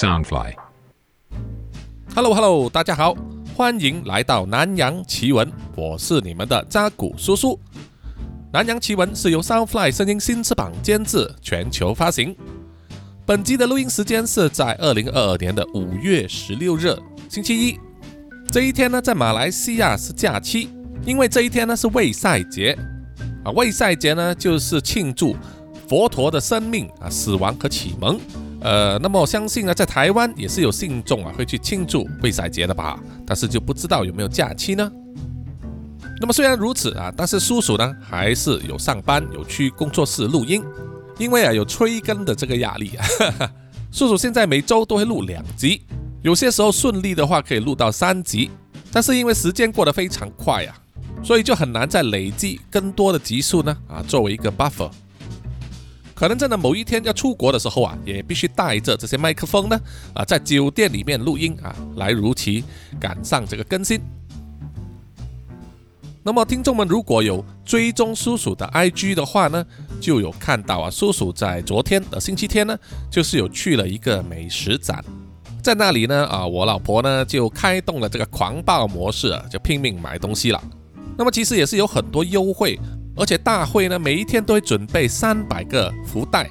[0.00, 0.54] Soundfly。
[2.14, 3.14] Hello Hello，大家好，
[3.54, 7.60] 欢迎来到南洋奇闻，我是你们的扎古叔叔。
[8.50, 12.34] 南洋奇闻是由 Soundfly 声音新翅膀监制，全球发行。
[13.26, 16.96] 本集的录音时间是在二零二二年的五月十六日，
[17.28, 17.78] 星期一。
[18.50, 20.70] 这一天呢，在马来西亚是假期，
[21.04, 22.74] 因为这一天呢是卫赛节
[23.44, 23.52] 啊。
[23.52, 25.36] 卫赛节呢就是庆祝
[25.86, 28.18] 佛陀的生命啊、死亡和启蒙。
[28.62, 34.90] 呃，那么我相信呢，在台湾也是有信众啊会去庆祝卫赛节的吧，但是就不知道有没有假期呢？
[36.20, 40.62] 那么虽然如此啊，但是叔叔呢还是有上班，有去工作室录音，
[41.18, 43.06] 因为啊有催更的这个压力啊。
[43.90, 45.82] 叔叔现在每周都会录两集，
[46.20, 48.50] 有些时候顺利的话可以录到三集，
[48.92, 50.76] 但是因为时间过得非常快啊，
[51.22, 54.90] 所以就很难再累积更多的集数呢啊，作为一个 buffer。
[56.20, 59.80] 可能真的某一天要出国的时候啊，也必须带着这些麦克风呢，
[60.12, 62.62] 啊，在酒店里面录音啊，来如期
[63.00, 63.98] 赶上这个更新。
[66.22, 69.64] 那么听众们如果有追踪叔叔的 IG 的话呢，
[69.98, 72.78] 就有看到啊，叔叔在昨天的星期天呢，
[73.10, 75.02] 就是有去了一个美食展，
[75.62, 80.62] 在那里呢，啊，我老婆呢就开动了这个狂暴模式啊，就拼命买东西了。
[81.16, 82.78] 那么其实也是有很多优惠。
[83.20, 86.50] 而且大会呢，每一天都会准备三百个福袋。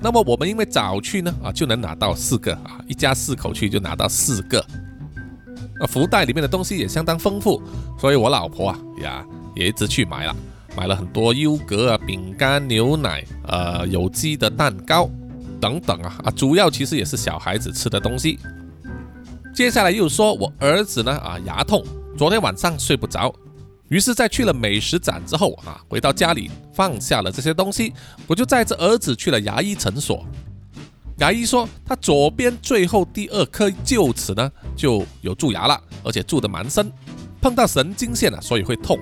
[0.00, 4.64] 那么我们因为早去呢，啊，就能拿到四个啊，一家四口去就拿到四个。
[5.78, 7.62] 那福袋里面的东西也相当丰富，
[7.98, 9.22] 所以我老婆啊呀
[9.54, 10.34] 也一直去买了，
[10.74, 15.10] 买了很多优格啊、饼干、牛奶、呃有机的蛋糕
[15.60, 18.38] 等等啊啊，主要其实也是小孩子吃的东西。
[19.54, 21.84] 接下来又说我儿子呢啊牙痛，
[22.16, 23.34] 昨天晚上睡不着。
[23.88, 27.92] 于是，在去了美食展之后啊，回到家里放下了这些东西，
[28.26, 30.26] 我就载着儿子去了牙医诊所。
[31.18, 36.90] 牙医说，他左边最后第二颗臼齿呢就有蛀牙了，而且蛀得蛮深，
[37.40, 38.98] 碰到神经线了，所以会痛。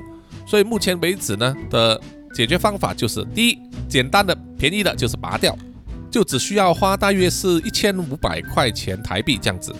[0.46, 2.00] 所以目前为止呢的
[2.34, 3.58] 解决方法就是：第一，
[3.88, 5.56] 简单的、便宜的，就是拔掉，
[6.10, 9.74] 就只需要花大约是一千五百块钱台币这样子。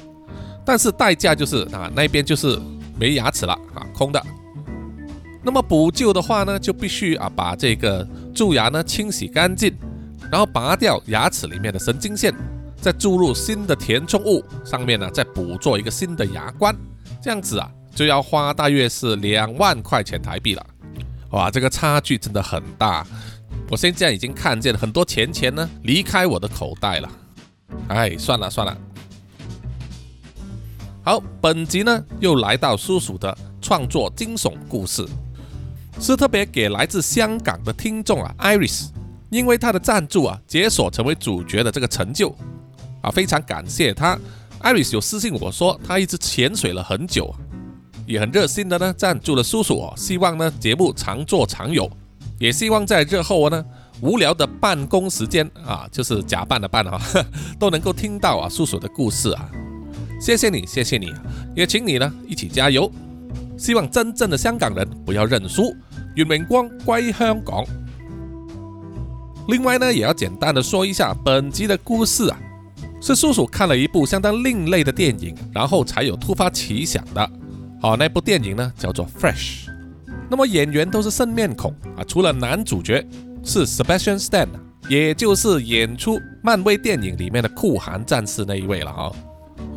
[0.65, 2.59] 但是代价就是啊，那边就是
[2.99, 4.21] 没牙齿了啊，空的。
[5.45, 9.77] 那么补救的话呢，就必须啊把这个蛀牙呢清洗干净，
[10.31, 12.35] 然后拔掉牙齿里面的神经线，
[12.81, 16.75] 再注入新的填充物，上面呢再补做一个新的牙冠，
[17.23, 20.67] 这样子啊就要花大约是两万块钱台币了。
[21.33, 23.07] 哇，这个差距真的很大，
[23.71, 27.11] 我现在已经看见很多钱钱呢离开我的口袋了。
[27.89, 28.75] 哎，算了算了。
[31.03, 35.07] 好，本集呢又来到叔叔的创作惊悚故事。
[36.01, 38.89] 是特别给来自香港的听众啊，Iris，
[39.31, 42.35] 因为他的赞助啊，解锁成为主角的这个成就
[43.01, 44.19] 啊，非常感谢他。
[44.63, 47.35] Iris 有私信我说，他一直潜水了很久，
[48.07, 51.91] 也很热心的呢赞助了叔叔哦，希望呢节目常做常有，
[52.39, 53.65] 也希望在日后呢
[54.01, 57.01] 无聊的办公时间啊，就是假扮的扮啊，
[57.59, 59.51] 都能够听到啊叔叔的故事啊。
[60.21, 61.13] 谢谢你，谢谢你，
[61.55, 62.91] 也请你呢一起加油。
[63.57, 65.75] 希望真正的香港人不要认输，
[66.17, 67.65] 愿荣光归香港。
[69.49, 72.39] 另外呢，也要简单的说一下本集的故事啊，
[73.01, 77.31] 是叔叔看了一部相当另类的电影，然后才有突发奇想的。
[77.81, 79.67] 好，那部电影呢叫做《Fresh》，
[80.31, 83.07] 那么演员都是生面孔啊，除了男主角
[83.43, 84.49] 是 Sebastian Stan，
[84.89, 89.13] 也就是演出漫威电影里面的酷寒战士那一位了啊。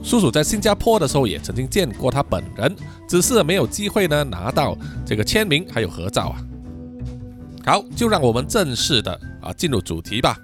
[0.03, 2.75] 叔叔在新加坡的时候也曾经见过他本人，
[3.07, 6.39] 只是没有机会呢拿到这个签名还有合照啊。
[7.65, 10.37] 好，就让我们正式的啊进入主题吧。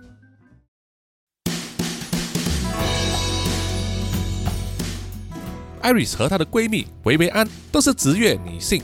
[5.82, 8.82] 艾瑞斯和她的闺蜜维维安都是职业女性，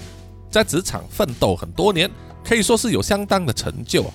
[0.49, 2.09] 在职场奋斗很多年，
[2.43, 4.11] 可以说是有相当的成就啊。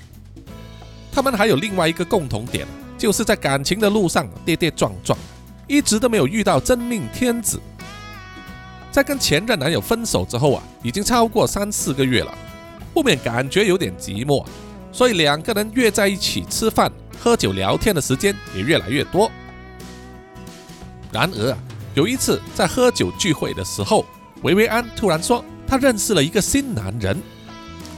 [1.12, 2.66] 他们还有另外一个共同点，
[2.98, 5.18] 就是在感情的路上跌跌撞撞。
[5.66, 7.60] 一直都没有遇到真命天子，
[8.90, 12.32] 在跟前任男友分手之后啊，已经超过三四个月了，
[12.92, 14.44] 不免感觉有点寂寞，
[14.92, 19.30] 所以两个人约在一起吃饭、喝酒、聊天的时间也越来越多。
[21.10, 21.58] 然而啊，
[21.94, 24.04] 有一次在喝酒聚会的时候，
[24.42, 27.16] 维维安突然说她认识了一个新男人。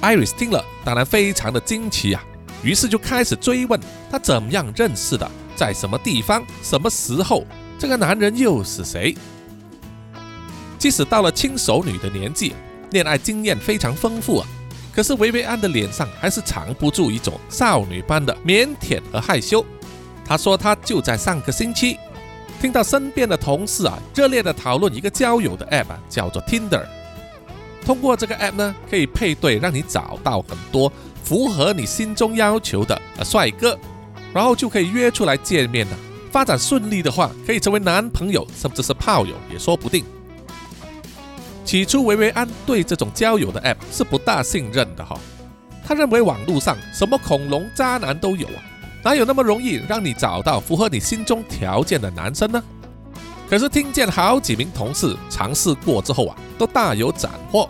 [0.02, 2.22] 艾瑞斯听了当然非常的惊奇啊，
[2.62, 3.80] 于是就开始追问
[4.10, 5.28] 他怎么样认识的。
[5.56, 7.44] 在什么地方、什么时候，
[7.78, 9.16] 这个男人又是谁？
[10.78, 12.54] 即使到了轻熟女的年纪，
[12.90, 14.46] 恋爱经验非常丰富啊，
[14.94, 19.64] 可是维维安的脸上还是藏不住一种少女般的腼腆和害羞。
[20.24, 21.98] 她说，她就在上个星期
[22.60, 26.84] 听到身边的同事啊热烈的讨论一个交友的 app，叫做 Tinder。
[27.84, 30.92] 通过这个 app 呢，可以配对，让你找到很多
[31.22, 33.78] 符合你心中要求的帅哥，
[34.36, 35.96] 然后就可以约出来见面了。
[36.30, 40.04] 发展顺利的话，可以成为男朋友，甚至是炮友也说不定。
[41.64, 45.18] 起初，维维安对这种交友的 app 是不大信任的哈，
[45.82, 48.60] 他认为网络上什么恐龙渣男都有啊，
[49.02, 52.62] 哪有那么容易让你找到符合你心中条件的男生呢？
[53.48, 57.66] 可是听见好几名同事尝试过之后啊，都大有斩获。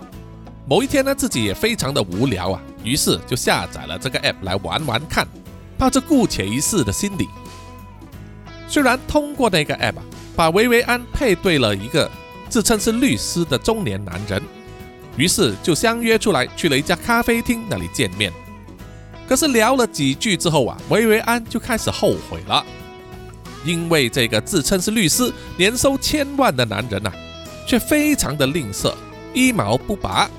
[0.67, 5.25] 某一天呢，自己也非常的无聊啊，于是就下载了这个 app 来玩玩看，
[5.79, 7.29] 抱着顾且一试的心理。
[8.69, 9.95] 虽然通过那个 app，
[10.35, 12.11] 把维维安配对了一个
[12.49, 14.43] 自称是律师的中年男人，
[15.17, 18.33] 于是就相约出来去了一家咖啡厅那里见面。
[19.29, 22.65] 可是聊了几句之后啊，维维安就开始后悔了，
[23.65, 27.13] 因为这个自称是律师、年收千万的男人呐，
[27.67, 28.95] 却非常的吝啬，
[29.35, 30.31] 一毛不拔。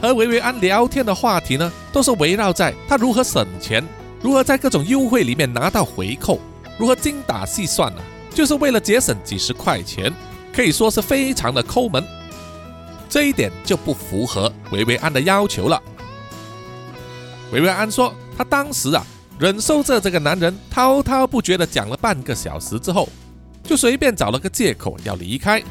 [0.00, 3.82] 和维维安聊天的话题呢，都是围绕在他如何省钱，
[4.22, 6.38] 如何在各种优惠里面拿到回扣。
[6.78, 8.00] 如何精打细算呢？
[8.34, 10.10] 就是为了节省几十块钱，
[10.54, 12.02] 可以说是非常的抠门。
[13.08, 15.80] 这一点就不符合维维安的要求了。
[17.52, 19.04] 维维安说，他当时啊，
[19.38, 23.06] 忍受着这个男人滔滔不绝的讲了半个小时之后，
[23.62, 25.62] 就随便找了个借口要离开。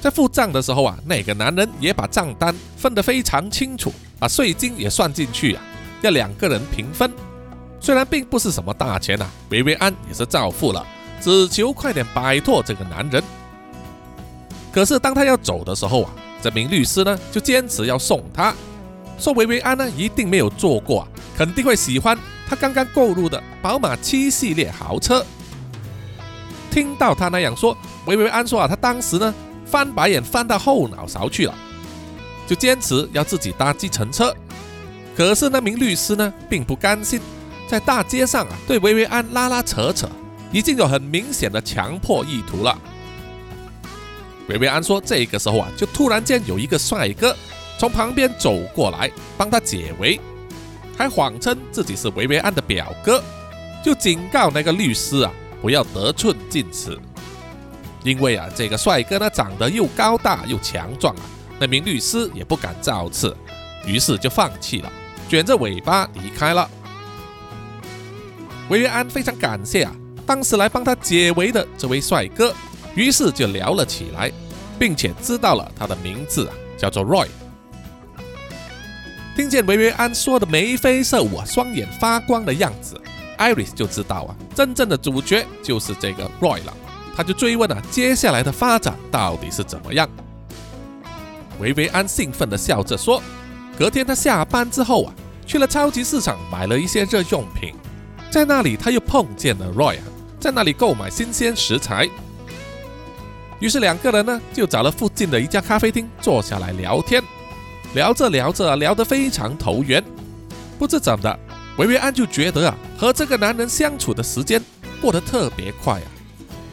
[0.00, 5.62] 在付账的时候啊，那个男人也把账单分得非常清楚，把税金也算进去啊，
[6.00, 7.12] 要两个人平分。
[7.84, 10.82] 虽然并不是什么大钱呐，维维安也是照付了，
[11.20, 13.22] 只求快点摆脱这个男人。
[14.72, 16.10] 可是当他要走的时候啊，
[16.40, 18.54] 这名律师呢就坚持要送他，
[19.18, 25.22] 说维维安呢一定没有坐过啊，肯定会喜欢他刚刚购入的宝马七系列豪车。
[26.70, 27.76] 听到他那样说，
[28.06, 29.34] 维维安说啊，他当时呢
[29.66, 31.54] 翻白眼翻到后脑勺去了，
[32.46, 34.34] 就坚持要自己搭计程车。
[35.14, 37.20] 可是那名律师呢并不甘心。
[37.66, 40.08] 在大街上啊，对维维安拉拉扯扯，
[40.52, 42.78] 已经有很明显的强迫意图了。
[44.48, 47.34] 维维安说：“这个时候啊，就突然间有一个帅哥
[47.78, 50.20] 从旁边走过来，帮他解围，
[50.98, 53.24] 还谎称自己是维维安的表哥，
[53.82, 55.32] 就警告那个律师啊，
[55.62, 56.98] 不要得寸进尺，
[58.02, 61.22] 因为啊，这个帅哥呢长得又高大又强壮啊，
[61.58, 63.34] 那名律师也不敢造次，
[63.86, 64.92] 于是就放弃了，
[65.26, 66.68] 卷着尾巴离开了。”
[68.70, 69.94] 维维安非常感谢啊，
[70.26, 72.54] 当时来帮他解围的这位帅哥，
[72.94, 74.32] 于是就聊了起来，
[74.78, 77.26] 并且知道了他的名字啊，叫做 Roy。
[79.36, 82.98] 听见维维安说的眉飞色舞，双眼发光的样子
[83.36, 86.74] ，Iris 就知道啊，真正的主角就是这个 Roy 了。
[87.16, 90.08] 他就追问啊，接下来的发展到底是怎么样？
[91.60, 93.22] 维维安兴奋地笑着说，
[93.78, 95.14] 隔天他下班之后啊，
[95.46, 97.74] 去了超级市场买了一些日用品。
[98.34, 99.96] 在那里，他又碰见了 Roy，
[100.40, 102.10] 在那里购买新鲜食材。
[103.60, 107.22] 于是两个人呢，就找了附近的一家咖啡厅坐下来聊天。
[107.94, 110.02] 聊着聊着，聊得非常投缘。
[110.80, 111.38] 不知怎的，
[111.78, 114.60] 维维安就觉得啊，和这个男人相处的时间
[115.00, 116.06] 过得特别快啊，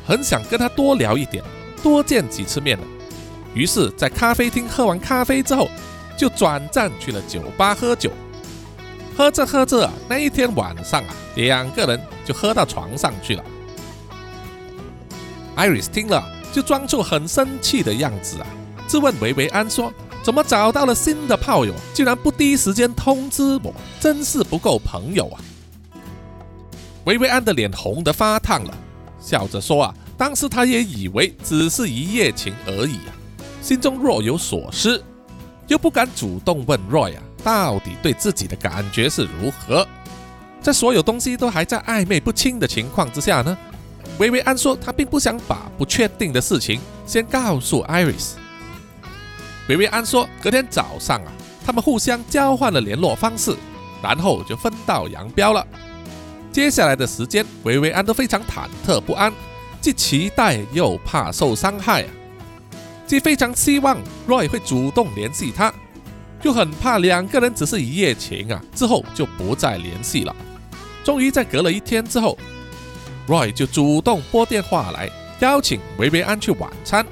[0.04, 1.44] 很想跟他多聊一点，
[1.84, 2.84] 多见几次面了。
[3.54, 5.70] 于是，在咖啡厅喝完咖啡之后，
[6.18, 8.10] 就转战去了酒吧喝酒。
[9.16, 13.44] 喝着喝着，那一天晚上啊，两个人就喝到床上去了。
[15.56, 18.48] 艾瑞斯听了，就装作很生气的样子啊，
[18.88, 23.74] 质问维维安说：“怎么找到了新的炮友，竟然不第一时间通知我？
[24.00, 25.38] 真是不够朋友啊！”
[27.06, 28.74] 维维安的脸红得发烫了，
[29.20, 33.12] 笑着说：“啊，当时他也以为只是一夜情而已啊，
[33.62, 35.04] 心中若有所思，
[35.68, 39.88] 又不敢主动问 Roy 啊。”到底对自己的感觉是如何？
[40.62, 43.58] 在所有东西都还在暧昧不清的情况之下呢？
[44.20, 48.34] 维维安说他并不想把不确定的事情先告诉 Iris。
[49.68, 51.32] 维维安说隔天早上啊，
[51.66, 53.56] 他们互相交换了联络方式，
[54.04, 55.66] 然后就分道扬镳了。
[56.52, 59.34] 接下来的时间，维维安都非常忐忑不安，
[59.80, 62.10] 既期待又怕受伤害啊，
[63.08, 65.74] 既非常希望 Roy 会主动联系他。
[66.42, 70.36] 就很怕两个人只是一夜情啊，之后就不再联系了。
[71.04, 72.38] 终于在隔了一天之后
[73.28, 77.06] ，Roy 就主动拨电话来邀请维维安去晚餐。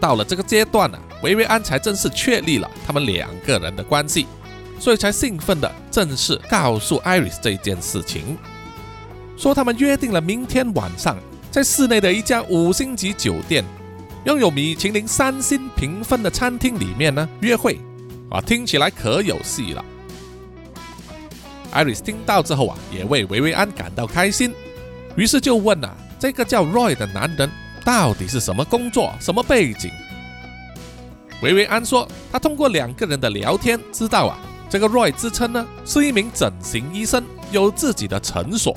[0.00, 4.26] 到了这个阶段呢，维维安才正式确立了他们两个人的关系，
[4.78, 8.38] 所以才兴奋的正式告诉 Iris 这件事情，
[9.36, 11.16] 说他们约定了明天晚上
[11.50, 13.64] 在市内的一家五星级酒店，
[14.24, 17.78] 拥有米其林三星评分的餐厅里面呢约会，
[18.30, 19.84] 啊，听起来可有戏了。
[21.70, 24.52] 艾瑞斯听到之后啊，也为维维安感到开心，
[25.16, 27.50] 于是就问啊，这个叫 Roy 的男人
[27.84, 29.90] 到底是什么工作、什么背景？
[31.40, 38.76] 维维安说，他通过两个人的聊天知道啊，这个 Roy 自称呢是一名整形医生，有自己的诊所。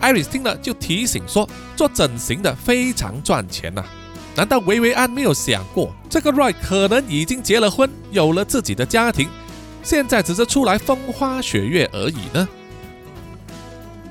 [0.00, 3.84] 艾瑞斯听了就提醒说，做整形的非常赚钱呐。
[4.36, 9.28] 难道维维安没有想过，这个 Roy 可能已经结了婚，有了自己的家庭？
[9.82, 12.48] 现在只是出来风花雪月而已呢。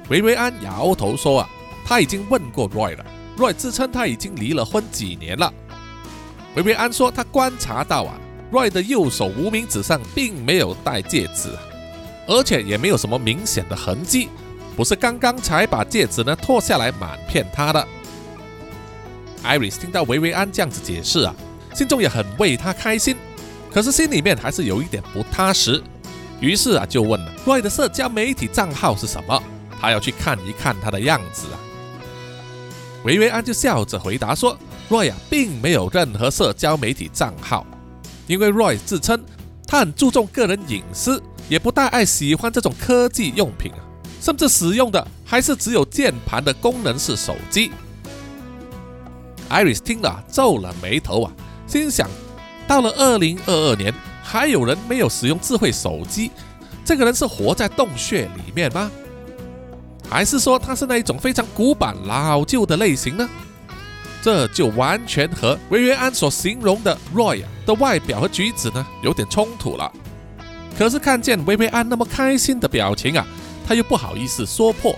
[0.10, 1.50] 维维安摇头说：“啊，
[1.86, 3.06] 他已经问过 Roy 了
[3.38, 5.52] ，Roy 自称他已经离了婚几年了。”
[6.56, 8.14] 维维安说：“他观察到啊
[8.52, 11.50] ，Roy 的右手无名指上并没有戴戒指，
[12.28, 14.30] 而且也没有什么明显的痕迹，
[14.76, 17.86] 不是刚刚才把戒指呢脱下来瞒骗他的。”
[19.44, 21.36] 艾瑞斯听到维维安这样子解释啊，
[21.76, 23.16] 心中也很为他开心。
[23.72, 25.82] 可是心里面还是有一点不踏实，
[26.40, 29.42] 于是啊就问了 Roy 的社交媒体账号是什么？
[29.82, 31.60] 他要去看一看他的样子啊。
[33.04, 34.58] 维维安就笑着回答说
[34.90, 37.66] ：“Roy 啊，并没有任何社交媒体账号，
[38.28, 39.22] 因为 Roy 自称
[39.68, 43.84] 他很注重个人隐私，也不大爱喜欢这种科技用品啊，
[44.22, 47.72] 甚至使用的还是只有键盘的功能式手机。”
[49.54, 51.32] Iris 听了皱了眉头啊，
[51.68, 52.10] 心想。
[52.68, 53.94] 到了二零二二年，
[54.24, 56.32] 还有人没有使用智慧手机？
[56.84, 58.90] 这个人是活在洞穴里面吗？
[60.10, 63.30] 还是说他是那一种非常古板老旧的类型呢？
[64.24, 69.92] 这就完全和维维安所形容的 Roy 的外表和举止呢有点冲突了。
[70.80, 73.28] 可是看见维维安那么开心的表情啊，
[73.68, 74.96] 他又不好意思说破。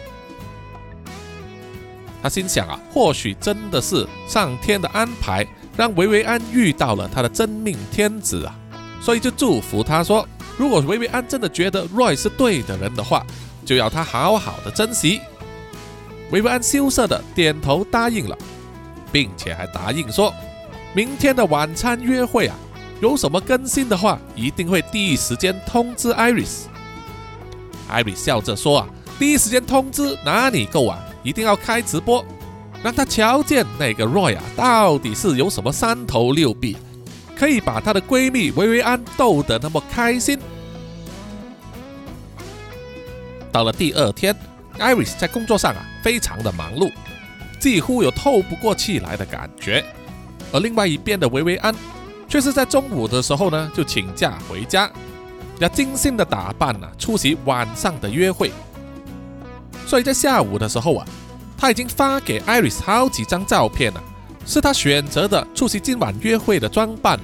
[2.25, 5.45] 他心想啊，或许真的是上天的安排。
[5.77, 8.55] 让维维安遇到了他的真命天子啊，
[8.99, 10.27] 所以就祝福他说，
[10.57, 13.23] 如果维维安真的觉得 Roy 是对的人的话，
[13.63, 15.21] 就要他好好的珍惜。
[16.31, 18.35] 维维安羞涩的点头答应了，
[19.11, 20.33] 并且还答应说，
[20.95, 22.55] 明天的晚餐约会啊，
[23.01, 26.63] 有什么更新的话，一定会第一时间通知 Iris。
[27.87, 28.87] Iris 笑着说啊，
[29.19, 32.23] 第一时间通知哪里够啊，一定要开直播。
[32.83, 36.77] 让他瞧见那个 Roy 啊，到底是有什么三头六臂，
[37.35, 40.37] 可以把她的闺蜜维维安逗得那么开心。
[43.51, 44.35] 到了第二天
[44.77, 46.91] ，Iris 在工作上啊非常的忙碌，
[47.59, 49.83] 几乎有透不过气来的感觉。
[50.51, 51.73] 而另外一边的维维安，
[52.29, 54.91] 却是在中午的时候呢就请假回家，
[55.57, 58.51] 要精心的打扮呢出席晚上的约会。
[59.85, 61.07] 所以在下午的时候啊。
[61.57, 64.03] 他已经发给 Iris 好几张照片了，
[64.45, 67.17] 是他选择的出席今晚约会的装扮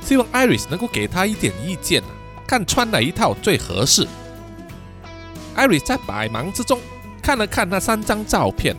[0.00, 2.02] 希望 Iris 能够给他一点意见
[2.46, 4.08] 看穿哪一套最合适。
[5.54, 6.80] Iris 在百忙之中
[7.22, 8.74] 看了看那三张照片，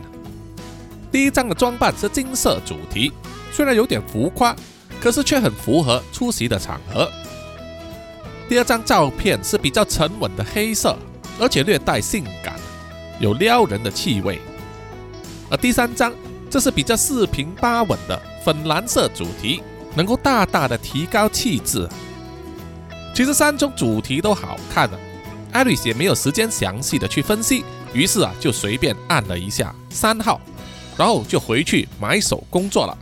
[1.12, 3.12] 第一张的装扮是金色主题，
[3.52, 4.54] 虽然有点浮夸，
[5.00, 7.08] 可是却很符合出席的场合。
[8.48, 10.98] 第二张照片是比较沉稳的黑色，
[11.38, 12.55] 而且略带性感，
[13.20, 14.38] 有撩人的气味。
[15.50, 16.12] 而第三张，
[16.50, 19.62] 这是比较四平八稳的粉蓝色主题，
[19.94, 21.88] 能够大大的提高气质。
[23.14, 24.98] 其实三种主题都好看的，
[25.52, 30.40] 艾瑞斯也没有时间详细的去分析，于是啊就随便按了一下三号，
[30.98, 32.98] 然后就回去埋首工作了。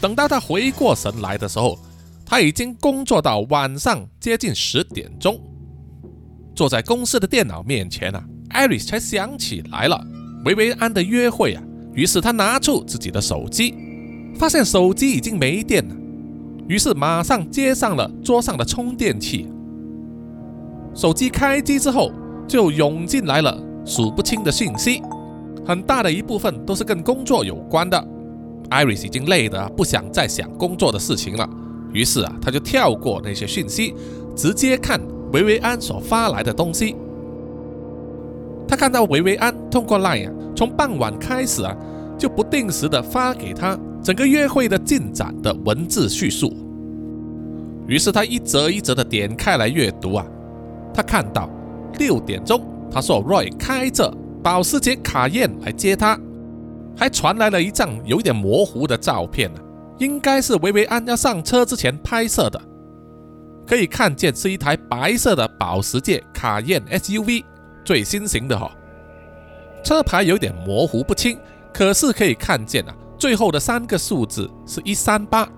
[0.00, 1.78] 等到他回过神来的时候，
[2.24, 5.38] 他已经工作到晚上接近十点钟，
[6.54, 8.24] 坐在公司的电脑面前啊。
[8.50, 10.06] 艾瑞斯才想起来了
[10.44, 11.62] 维维安的约会啊，
[11.94, 13.74] 于是他拿出自己的手机，
[14.34, 15.94] 发现手机已经没电了，
[16.68, 19.48] 于是马上接上了桌上的充电器。
[20.94, 22.12] 手机开机之后，
[22.46, 25.00] 就涌进来了数不清的信息，
[25.64, 28.08] 很大的一部分都是跟工作有关的。
[28.68, 31.48] 艾瑞斯已经累得不想再想工作的事情了，
[31.94, 33.94] 于是啊，他就跳过那些讯息，
[34.36, 35.00] 直接看
[35.32, 36.96] 维维安所发来的东西。
[38.68, 41.76] 他看到维维安通过 LINE 啊，从傍晚开始啊，
[42.16, 46.52] 就不定时的发给他整个约会的进展的文字叙述。
[47.86, 50.24] 于是他一则一则的点开来阅读啊，
[50.94, 51.50] 他看到
[51.98, 54.12] 六点钟，他说 Roy 开着
[54.42, 56.18] 保时捷卡宴来接他，
[56.96, 59.60] 还传来了一张有点模糊的照片呢，
[59.98, 62.60] 应该是维维安要上车之前拍摄的，
[63.72, 67.42] 可以看见是一台白色的保时捷卡宴 SUV。
[67.82, 68.70] 最新型的哈，
[69.82, 71.38] 车牌有点模糊不清，
[71.72, 75.48] 可是可以看见啊，最后的三个数字是一三八。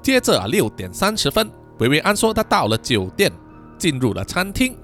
[0.00, 1.50] 接着啊，六点三十分，
[1.80, 3.32] 维维安说他到了酒店，
[3.76, 4.76] 进入了餐厅。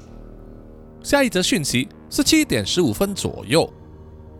[1.04, 3.72] 下一则讯息是七点十五分左右，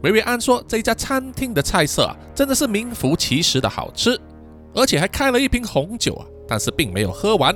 [0.03, 4.21] 维维安说这家餐厅的菜色啊，真的是名副其实的好吃，
[4.75, 7.55] 而且还开了一瓶红酒啊，但是并没有喝完。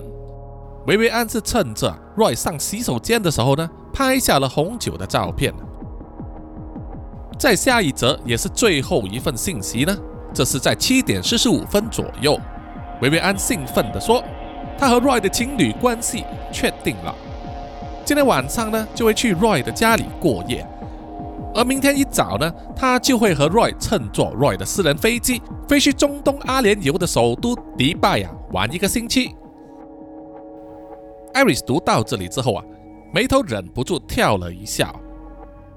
[0.87, 5.53] 维维安是趁着 Roy 上洗手间的时候呢，拍下了红酒的照片。
[7.39, 9.97] 在下一则也是最后一份信息呢，
[10.33, 12.39] 这是在七点四十五分左右，
[13.01, 14.23] 维维安兴奋地说，
[14.79, 17.15] 他和 Roy 的情侣关系确定了，
[18.05, 20.67] 今天晚上呢就会去 Roy 的家里过夜，
[21.55, 29.35] 而明天一早呢，他就会和 Roy 乘坐 Roy 的私人飞机飞去中东阿联酋的首都迪拜呀玩一个星期。
[31.35, 32.65] 艾瑞斯读到这里之后啊，
[33.13, 34.95] 眉头忍不住跳了一下。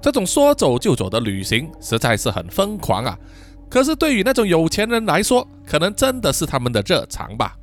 [0.00, 3.18] 这种说走就走的旅行实在是很疯狂啊！
[3.70, 7.56] 可是对于那种有钱人来说，可能真的是他们的日常吧。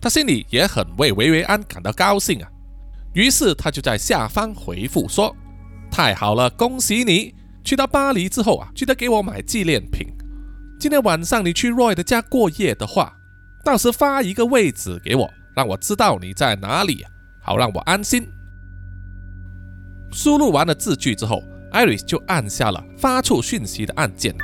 [0.00, 2.48] 他心里也很为维维安感到高兴啊，
[3.14, 5.34] 于是他就在下方回复说
[5.92, 7.34] ：“太好了，恭喜你！
[7.62, 10.08] 去到巴黎之后啊，记得给我买纪念品。
[10.80, 13.14] 今天晚上你去 Roy 的家过夜的话，
[13.62, 17.04] 到时发一个位置给我。”让我知道你在哪里，
[17.42, 18.26] 好让我安心。
[20.10, 24.34] 输入完了字句之后，艾瑞斯就按下了发出讯息的按键。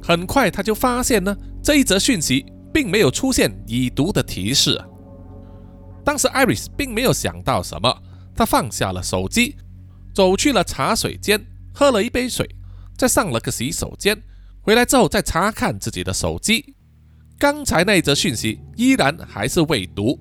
[0.00, 4.80] 很快他就发现呢，这一则讯息并没有出现已读的提示。
[6.04, 7.92] 当时艾瑞斯并没有想到什么，
[8.32, 9.56] 他放下了手机，
[10.18, 11.40] 走去了茶水间，
[11.72, 12.44] 喝了一杯水，
[12.96, 14.20] 再上了个洗手间，
[14.62, 16.74] 回来之后再查看自己的手机。
[17.38, 20.18] 刚才那则讯息依然还是未读。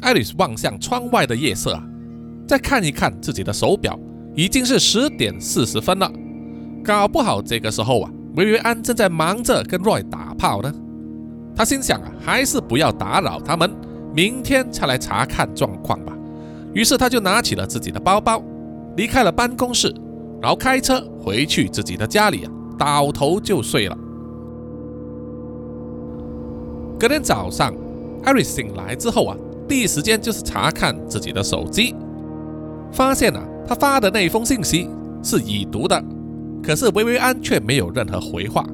[0.00, 1.86] 爱丽丝望向窗外的夜色啊，
[2.48, 3.96] 再看一看自己的手表，
[4.34, 6.12] 已经是十点四十分了。
[6.82, 10.74] 搞不好这个时候啊，维维安正在忙着跟 Roy 打炮呢。
[11.54, 13.70] 他心想啊，还是不要打扰他们，
[14.12, 16.16] 明天才来查看状况吧。
[16.72, 18.42] 于是他就拿起了自己的包包，
[18.96, 19.94] 离开了办公室，
[20.40, 23.98] 然后开车回去自己的家里啊，倒头就睡了。
[26.98, 27.74] 隔天早上，
[28.24, 29.36] 艾瑞斯醒来之后啊。
[29.68, 31.94] 第一时间就是查看自己的手机，
[32.90, 34.90] 发现啊，他发的那封信息
[35.22, 36.02] 是已读的，
[36.60, 38.66] 可是薇薇安却没有任何回话。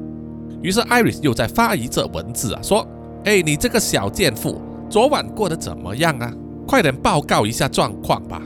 [0.63, 2.87] 于是艾瑞斯又在发一则文字啊，说
[3.25, 6.33] ：“哎，你这个小贱妇，昨晚过得怎么样啊？
[6.67, 8.43] 快点报告一下状况吧。”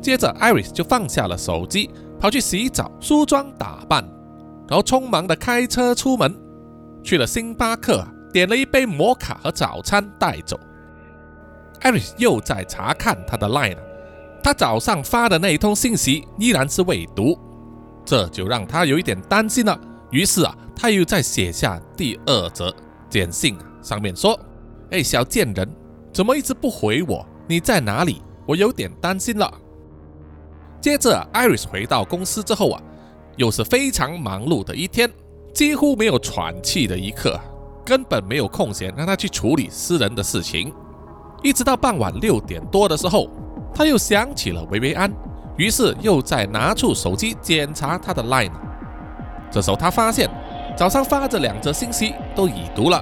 [0.00, 4.02] 接着艾瑞斯就放下了手机，跑去洗澡、梳妆打扮，
[4.68, 6.34] 然后匆忙的开车出门，
[7.02, 10.58] 去了星巴克，点了一杯摩卡和早餐带走。
[11.80, 13.76] 艾瑞斯又在查看他的 line，
[14.42, 17.38] 他早上发的那一通信息依然是未读，
[18.04, 19.78] 这就让他有一点担心了。
[20.10, 22.74] 于是啊，他又在写下第二则
[23.10, 24.38] 简信，上面说
[24.90, 25.68] ：“哎，小贱人，
[26.18, 27.24] 怎么一直不回我？
[27.46, 28.20] 你在哪里？
[28.44, 29.48] 我有点担心了。”
[30.82, 32.82] 接着，艾瑞斯回到公司之后啊，
[33.36, 35.08] 又是非常忙碌的一天，
[35.54, 37.38] 几乎没有喘气的一刻，
[37.86, 40.74] 根本没有空闲让他去处理私人的事情。
[41.40, 43.30] 一直到傍晚六点多的时候，
[43.72, 45.08] 他又想起了维维安，
[45.56, 48.50] 于是又再拿出手机检查他的 line。
[49.52, 50.28] 这时候他发现
[50.76, 53.00] 早上发的两则信息都已读了，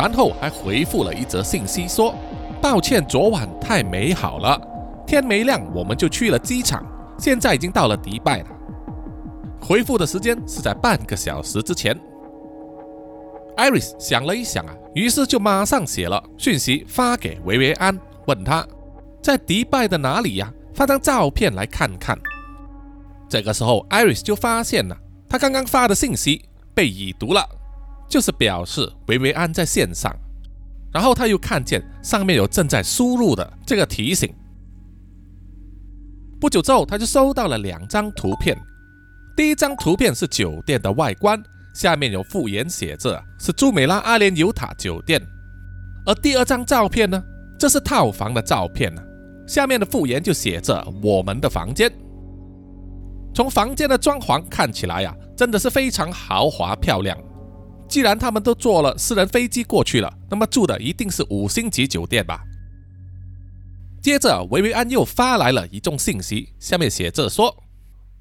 [0.00, 2.14] 然后还回复了一则信息说
[2.58, 4.58] ：“抱歉，昨晚太美好了，
[5.06, 6.82] 天没亮我们就去了机场，
[7.18, 8.46] 现在已经到了迪拜了。”
[9.60, 11.94] 回复的时间是在半个小时之前。
[13.58, 17.94] 艾瑞斯想了一想啊，于是就马上写了讯息发给维维安，
[18.26, 18.66] 问他
[19.22, 20.50] 在迪拜的哪里呀？
[20.72, 22.18] 发张照片来看看。
[23.28, 24.96] 这个时候，艾瑞斯就发现了
[25.28, 27.46] 他刚刚发的信息被已读了，
[28.10, 30.14] 就是表示维维安在线上。
[30.92, 34.28] 然后他又看见上面有正在输入的这个提醒。
[36.40, 38.58] 不久之后，他就收到了两张图片，
[39.36, 41.40] 第一张图片是酒店的外观。
[41.72, 45.22] 下面有复言写着是朱美拉阿联酋塔酒店，
[46.04, 47.22] 而第二张照片呢，
[47.56, 49.00] 这是套房的照片呢。
[49.46, 51.88] 下面的复言就写着我们的房间。
[53.32, 57.16] 从房间的装潢看起来呀，真的是非常豪华漂亮。
[57.90, 62.42] 既然他们都坐了私人飞机过去了，那么住的一定是五星级酒店吧。
[64.00, 67.54] 接着维维安又发来了一众信息，下面写着说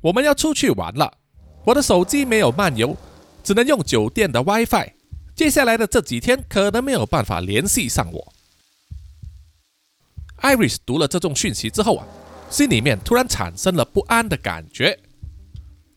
[0.01, 1.19] 我们要出去玩了，
[1.63, 2.97] 我的手机没有漫游。
[3.41, 4.91] 只能用酒店的 WiFi，
[5.34, 8.34] 接下来的这几天可能没有办法联系上我。
[10.41, 12.05] Iris 读了这种讯息之后啊，
[12.49, 14.99] 心里面突然产生了不安的感觉，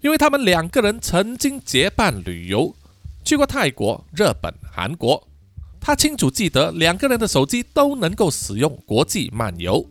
[0.01, 2.75] 因为他们两个人曾经结伴旅游，
[3.25, 5.23] 去过泰国、日本、韩国。
[5.81, 9.85] 他清楚记得两个人的手机都能够使用国际漫游。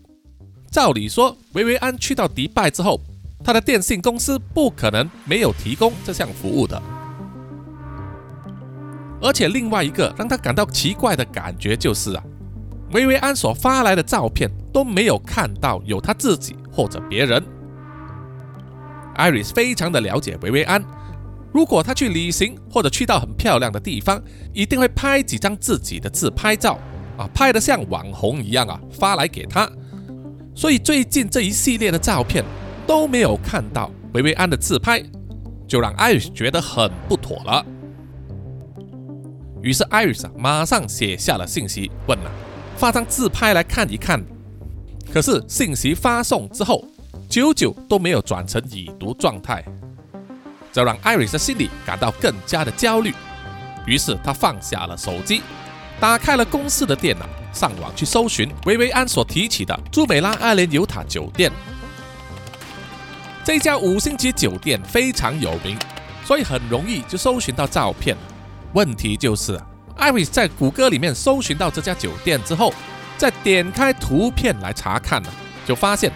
[0.72, 3.02] 照理说，维维安去到迪拜之后，
[3.44, 6.82] 他的电信公司不可能没有提供这项服务的。
[9.22, 12.24] 而且另外一个让他感到奇怪的感觉就是啊，
[12.94, 17.44] 维维安所发来的照片都没有看到有他自己或者别人。
[19.16, 20.82] 艾瑞斯非常的了解维维安。
[21.54, 24.22] 如果他去旅行或者去到很漂亮的地方，
[24.54, 26.80] 一定会拍几张自己的自拍照
[27.18, 29.70] 啊，拍得像网红一样啊，发来给他。
[30.56, 32.44] 所以最近这一系列的照片
[32.88, 35.04] 都没有看到维维安的自拍，
[35.68, 37.66] 就让艾瑞斯觉得很不妥了。
[39.62, 42.32] 于是艾瑞斯马上写下了信息，问了
[42.78, 44.24] 发张自拍来看一看。
[45.14, 46.86] 可是信息发送之后，
[47.28, 49.64] 久久都没有转成已读状态。
[50.72, 53.14] 这让艾瑞斯心里感到更加的焦虑，
[53.86, 55.42] 于是他放下了手机，
[56.00, 61.52] 打开了公司的电脑，上网去搜寻维维安所提起的朱美拉艾莲尤塔酒店。
[63.44, 65.78] 这家五星级酒店非常有名，
[66.24, 68.16] 所以很容易就搜寻到照片。
[68.74, 69.60] 问题就是，
[69.98, 72.74] 艾瑞斯在谷歌里面搜寻到这家酒店之后，
[73.18, 75.30] 再点开图片来查看呢，
[75.66, 76.12] 就发现。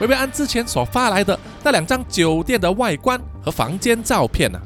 [0.00, 4.60] 维维安之前所发来的那两张酒店的外观和房间照片呢，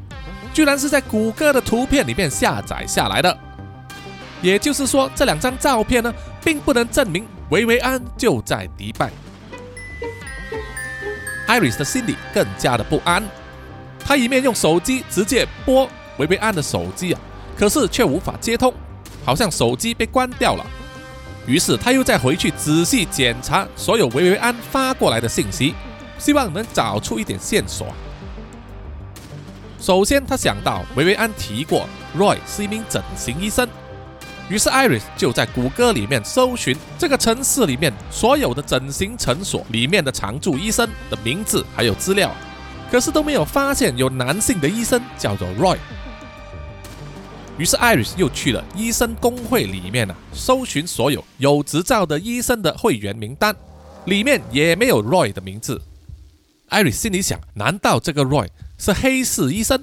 [0.53, 3.37] 居然是在谷歌的图片里面下载下来的。
[4.43, 6.13] 也就是说，这两张照片呢，
[6.45, 9.11] 并不能证明维维安就在迪拜。
[11.47, 13.23] 艾瑞斯的心里更加的不安，
[13.99, 17.21] 他一面用手机直接拨维维安的手机啊，
[17.57, 18.73] 可是却无法接通，
[19.25, 20.67] 好像手机被关掉了。
[21.47, 25.75] 于是他又再回去仔细检查所有维维安发过来的信息，
[26.19, 27.87] 希望能找出一点线索。
[29.87, 33.69] 首先，他想到维维安提过 Roy 是一名整形医生，
[34.51, 42.35] 于是 Iris 就在谷歌里面搜寻这个城市里面所有的整形诊所里面的常驻医生的名字还有资料，
[42.91, 45.77] 可是都没有发现有男性的医生叫做 Roy。
[47.57, 53.55] 于是艾瑞斯又去了医生工会里面呢，搜寻所有有执照的医生的会员名单，
[54.07, 55.81] 里面也没有 Roy 的名字。
[56.71, 59.83] 艾瑞斯心里想：难道这个 Roy 是黑市医生？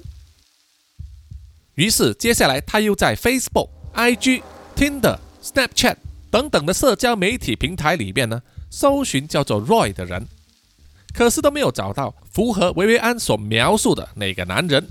[1.76, 4.44] 于是接下来他又在 Facebook、IG、
[4.76, 5.98] Tinder、Snapchat
[6.30, 10.28] 等等的社交媒体平台里面呢，搜寻叫做 Roy 的人，
[11.14, 14.88] 可是都没有找到符合维维安所描述的那个男人。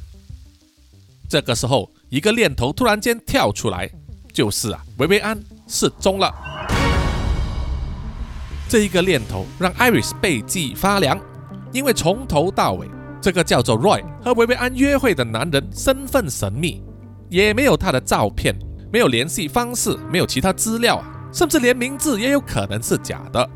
[1.28, 1.90] 这个时候。
[2.12, 3.90] 一个念头突然间跳出来，
[4.34, 6.30] 就是啊，维维安失踪了。
[8.68, 11.18] 这一个念头让艾瑞斯背脊发凉，
[11.72, 12.86] 因为从头到尾，
[13.22, 16.82] 这个叫做 Roy 和维维安约会的男人身份神秘，
[17.30, 18.52] 也没有他的照片，
[18.92, 21.00] 没有联系方式，没有其他资料，
[21.32, 23.48] 甚至连名字也有可能是假的。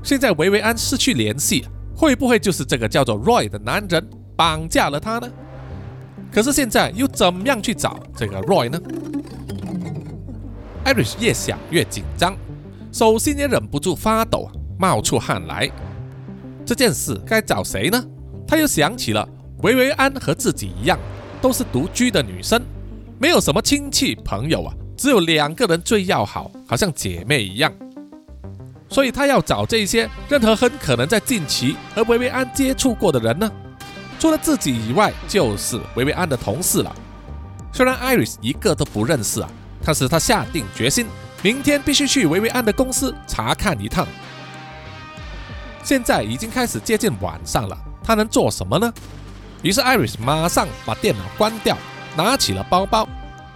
[0.00, 5.28] 现在维维安失去联系，会不会就是这个叫做 Roy 的男人绑架了他呢？
[6.30, 8.80] 可是现在又怎么样去找这个 Roy 呢？
[10.84, 12.36] 艾瑞斯越想越紧张，
[12.92, 15.68] 手心也忍不住发抖，冒出汗来。
[16.64, 18.04] 这件事该找谁呢？
[18.46, 19.28] 他又想起了
[19.62, 20.98] 维维安和自己一样，
[21.40, 22.62] 都是独居的女生，
[23.18, 27.72] 没有什么亲戚朋友啊，只有两个人最要好，好像姐妹一样。
[28.88, 33.50] 所以他要找这些任何很可能在近期和维维安接触过的人呢？
[34.20, 36.94] 除了自己以外，就是维维安的同事了。
[37.72, 39.50] 虽然艾瑞斯一个都不认识啊，
[39.84, 41.06] 但是他下定决心，
[41.42, 44.06] 明天必须去维维安的公司查看一趟。
[45.82, 48.92] 现在已经开始接近晚上了，他能做什么呢？
[49.62, 51.76] 于是艾瑞斯马上把电脑关掉，
[52.16, 53.08] 拿起了包包，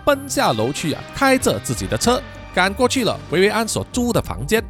[0.05, 2.21] 奔下楼去啊，开着自己的车
[2.55, 4.65] 赶过去了维维安所租的房间。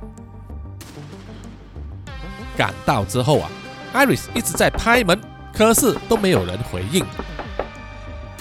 [2.56, 3.48] 赶到之后啊，
[3.92, 5.18] 艾瑞斯一直在拍门。
[5.50, 7.04] 可是都没有人回应，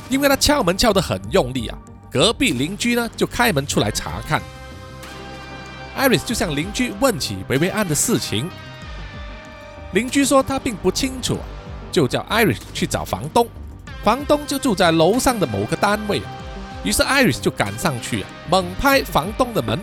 [0.08, 1.76] 因为他敲门敲得很用力啊。
[2.12, 4.40] 隔壁邻居呢就开门出来查看，
[5.96, 8.48] 艾瑞斯就向邻居问起维维安的事情。
[9.98, 11.40] 邻居说他并不清楚，
[11.92, 13.48] 就叫艾瑞斯去找房东。
[14.04, 16.22] 房东就住在楼上的某个单位，
[16.84, 19.80] 于是艾瑞斯就赶上去，猛拍房东的门。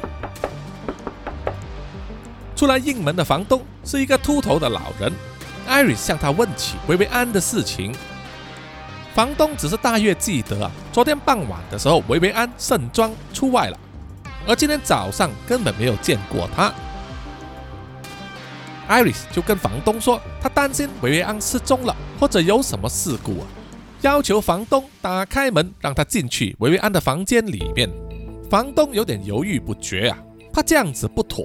[2.54, 5.12] 出来应门的房东是一个秃头的老人。
[5.66, 7.92] 艾瑞向他问起维维安的事情，
[9.16, 13.76] 房东只是大约记得啊，昨天傍晚的时候维维安盛装出外了，
[14.46, 16.72] 而今天早上根本没有见过他。
[18.88, 23.46] ，Iris 就跟房东说，他担心维维安失踪了，或者有什么事故啊，
[24.02, 27.88] 要求房东打开门让他进去维维安的房间里面。
[28.50, 30.18] 房东有点犹豫不决啊，
[30.52, 31.44] 怕这样子不妥，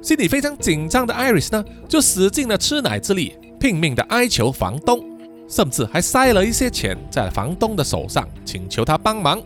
[0.00, 5.04] 心里非常紧张的 Iris 呢，就使尽了吃奶之力，拼命的哀求房东，
[5.48, 9.42] 甚至还塞了一些钱在房东的手上，请求他帮忙。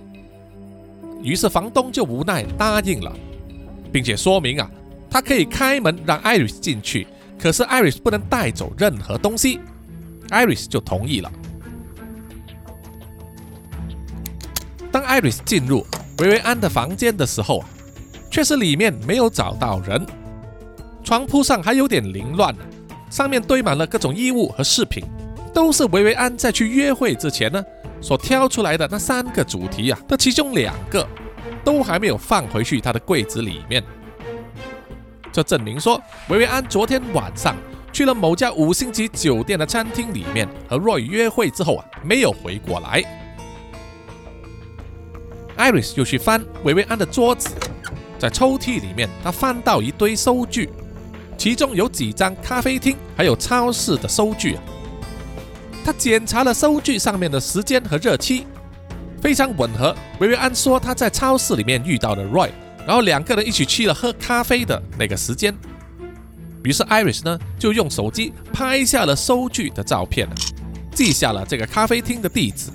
[1.23, 3.13] 于是房东就无奈答应了，
[3.91, 4.71] 并且说明啊，
[5.11, 7.07] 他可以开门让 Iris 进去，
[7.39, 9.61] 可是 Iris 不能带走任何东西。
[10.31, 11.31] Iris 就同意了。
[14.91, 15.87] 当 Iris 进入
[16.19, 17.69] 维维安的房间的时候啊，
[18.31, 20.05] 却是里面没有找到人，
[21.05, 22.55] 床铺上还有点凌乱，
[23.11, 25.05] 上面堆满了各种衣物和饰品，
[25.53, 27.63] 都是维维安在去约会之前呢
[28.01, 31.07] 所挑出来的那三个主题啊的其中两个，
[31.63, 33.85] 都还没有放回去他的柜子里面。
[35.37, 37.55] 这证明说维维安昨天晚上
[37.93, 43.05] 去了某家五星级酒店的餐厅里面和 Roy 约会之后啊，没有回过来。
[45.59, 47.51] Iris 又去翻维维安的桌子，
[48.19, 50.71] 在抽屉里面，他翻到一堆收据，
[51.37, 54.63] 其中有几张咖啡厅还有超市的收据啊。
[55.85, 58.47] 他检查了收据上面的时间和日期，
[59.21, 59.95] 非常吻合。
[60.19, 62.49] 维维安说他在超市里面遇到了 Roy，
[62.87, 65.55] 然后两个人一起去了喝咖啡的那个时间。
[66.63, 70.29] 于是 Iris 呢就用手机拍下了收据的照片，
[70.95, 72.71] 记下了这个咖啡厅的地址。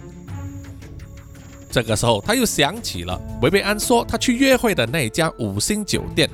[1.72, 6.30] 这个时候，他又想起了维维安说他去约会的那家五星酒店，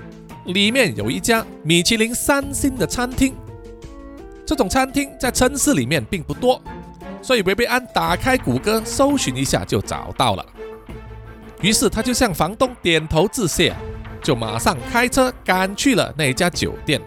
[0.46, 3.36] 里面有一家米其林三星的餐厅。
[4.46, 6.60] 这种餐厅在城市里面并不多，
[7.22, 10.46] 所以维维安打开谷歌搜寻一下就找到了。
[11.62, 13.76] 于是他就向房东点头致谢，
[14.24, 17.02] 就马上开车赶去了那家酒店。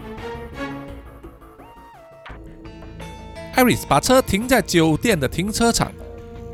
[3.55, 5.93] 艾瑞斯把车停在酒店的停车场。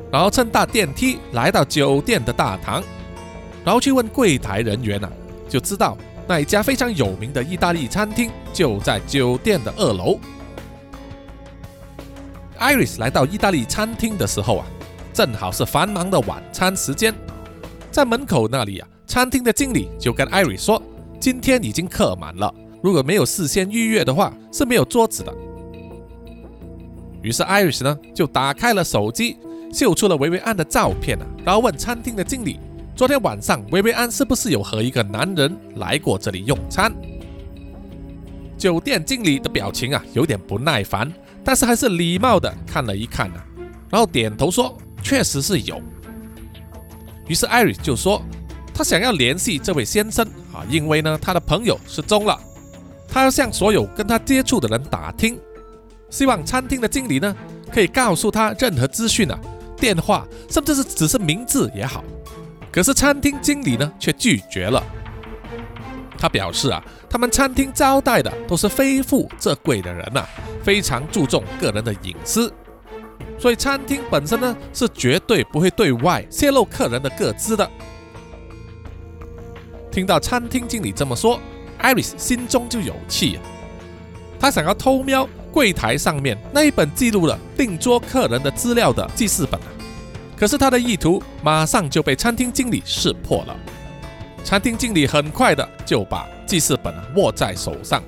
[0.08, 2.82] 然后乘搭电梯来到酒店的大堂，
[3.64, 5.10] 然后去问柜台人员啊，
[5.48, 10.18] 就知道那一家非常有名的意大利餐厅就在酒店的二楼。
[12.58, 14.66] Iris 来到意大利餐厅的时候啊，
[15.12, 17.12] 正好是繁忙的晚餐时间，
[17.96, 20.82] 在门口那里啊，餐厅的经理就跟艾瑞说，
[21.18, 25.34] 今天已经客满了，如果没有事先预约的话是没有桌子的。
[27.22, 29.38] 于是艾瑞斯呢就打开了手机。
[29.72, 32.60] 秀出了维维安的照片啊，然后问餐厅的经理，
[32.94, 36.94] 昨天晚上维维安是不是有和一个男人来过这里用餐？
[38.58, 41.10] 酒店经理的表情啊有点不耐烦，
[41.42, 43.42] 但是还是礼貌的看了一看啊，
[43.88, 45.80] 然后点头说确实是有。
[47.26, 48.22] 于是艾瑞就说
[48.74, 52.38] 他想要联系这位先生啊，因为呢他的朋友失踪了，
[53.08, 55.38] 他要向所有跟他接触的人打听，
[56.10, 57.34] 希望餐厅的经理呢
[57.72, 59.38] 可以告诉他任何资讯啊。
[59.78, 62.02] 电话，甚至是只是名字也好，
[62.72, 64.82] 可是餐厅经理呢却拒绝了。
[66.18, 70.24] 他表示啊，他们餐厅招待的都是非富则贵的人呐，
[70.64, 72.50] 非常注重个人的隐私，
[73.38, 77.70] 所以餐厅本身呢是绝对不会对外泄露客人的个资的。
[79.90, 81.40] 听到餐厅经理这么说，
[81.78, 83.42] 艾瑞斯心中就有气啊，
[84.38, 85.28] 他想要偷瞄。
[85.52, 89.66] 柜台上面那一本记录了订桌客人的资料的记事本啊，
[90.36, 93.56] 可是他的意图马上就被餐厅经理识破了。
[94.44, 98.02] 餐厅经理很快的就把记事本握在手上，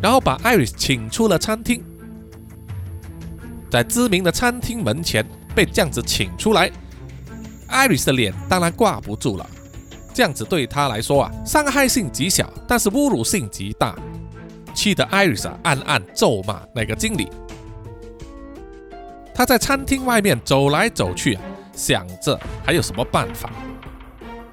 [0.00, 1.82] 然后把艾瑞斯请出了餐厅。
[3.70, 6.70] 在知名的餐厅门前被这样子请出来，
[7.66, 9.46] 艾瑞斯的脸当然挂不住了。
[10.14, 13.94] 这样子对他来说啊，伤害性极小，但是侮辱性极大。
[14.74, 17.28] 气得艾瑞斯暗暗咒骂那个经理。
[19.34, 23.50] 他在餐厅外面走来走去啊，想着还有什么办法。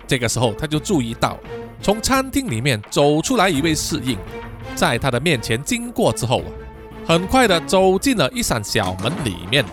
[0.07, 1.39] 这个时候，他就注意到
[1.81, 4.17] 从餐厅里面走出来一位侍应，
[4.75, 6.49] 在他的面前经过之后啊，
[7.07, 9.63] 很快的走进了一扇小门里面。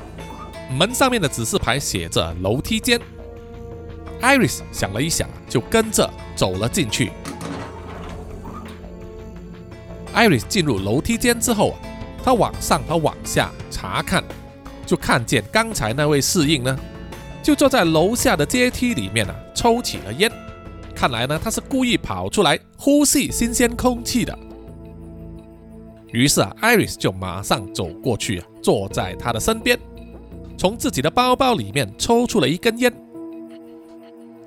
[0.70, 3.00] 门上面的指示牌写着“楼梯间”。
[4.20, 7.10] 艾瑞斯想了一想，就跟着走了进去。
[10.12, 11.76] 艾瑞斯进入楼梯间之后啊，
[12.22, 14.22] 他往上和往下查看，
[14.86, 16.78] 就看见刚才那位侍应呢，
[17.42, 20.30] 就坐在楼下的阶梯里面啊，抽起了烟。
[20.94, 24.38] 看来呢，他是故意跑出来呼吸新鲜空气的。
[26.12, 29.78] 于是啊，艾瑞斯就马上走过去啊，坐在他的身边，
[30.56, 32.92] 从自己的包包里面抽出了一根烟。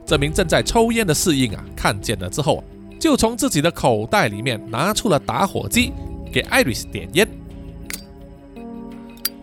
[0.06, 2.64] 这名正在抽烟的侍应啊，看见了之后。
[2.98, 5.92] 就从自己的口袋里面拿出了打火机，
[6.32, 7.28] 给艾瑞斯点烟。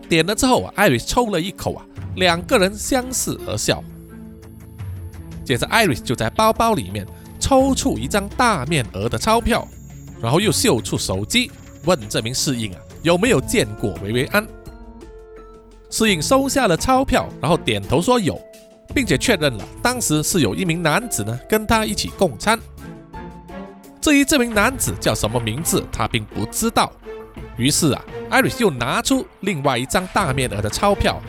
[0.09, 3.81] 点了之后啊，艾瑞斯抽了一口啊，两个人相视而笑。
[5.45, 7.05] 接着，艾瑞斯就在包包里面
[7.39, 9.65] 抽出一张大面额的钞票，
[10.19, 11.49] 然后又秀出手机，
[11.85, 14.47] 问这名侍应啊有没有见过维维安。
[15.89, 18.39] 侍应收下了钞票，然后点头说有，
[18.93, 22.59] 并且确认了当时是有一名男子呢跟他一起共餐。
[24.01, 26.91] 至于这名男子叫什么名字，他并不知道。
[27.57, 31.21] 于是啊，艾瑞斯又拿出另外一张大面额的钞票，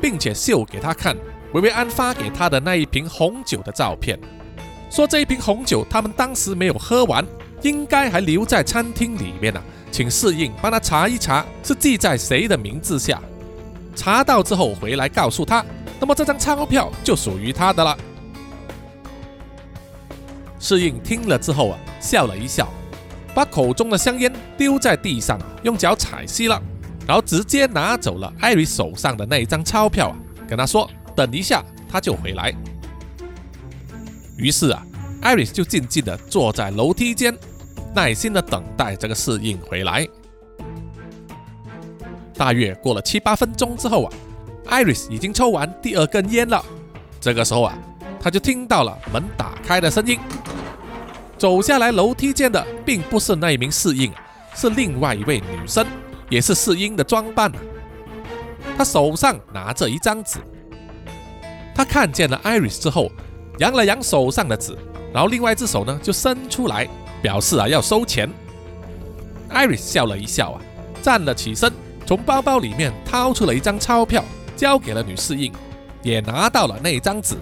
[0.00, 1.16] 并且秀给他看。
[1.52, 4.18] 维维安发给他的那一瓶红酒的照片，
[4.90, 7.24] 说这一瓶红酒他们当时没有喝完，
[7.66, 13.20] 应该还留在餐厅里面呢，请侍应帮他查一查是记在谁的名字下，
[13.96, 15.64] 查到之后回来告诉他，
[15.98, 17.98] 那么这张钞票就属于他的了。
[20.60, 22.72] 侍应听了之后啊，笑了一笑，
[23.34, 26.62] 把口中的香烟丢在地上，用脚踩熄了，
[27.04, 30.16] 然后直接拿走了艾瑞手上的那一张钞票啊，
[30.48, 30.88] 跟他说。
[31.16, 32.54] 等一下，他就回来。
[34.36, 34.86] 于是啊，
[35.22, 37.34] 艾瑞斯就静静的坐在楼梯间，
[37.96, 40.06] 耐心的等待这个侍应回来。
[42.36, 44.12] 大约过了七八分钟之后啊，
[44.66, 46.62] 艾瑞斯已经抽完第二根烟了。
[47.18, 47.78] 这个时候啊，
[48.20, 50.18] 他就听到了门打开的声音。
[51.38, 54.12] 走下来楼梯间的并不是那一名侍应，
[54.54, 55.86] 是另外一位女生，
[56.28, 57.58] 也是侍应的装扮啊。
[58.76, 60.38] 她手上拿着一张纸。
[61.74, 63.10] 他看见了艾瑞斯之后，
[63.58, 64.76] 扬了扬手上的纸，
[65.14, 66.86] 然后另外一只手呢就伸出来，
[67.22, 68.28] 表示啊要收钱。
[69.48, 70.60] 艾瑞斯笑了一笑啊，
[71.00, 71.72] 站了起身，
[72.04, 74.24] 从包包里面掏出了一张钞票，
[74.56, 75.52] 交给了女侍应，
[76.02, 77.36] 也拿到了那张纸，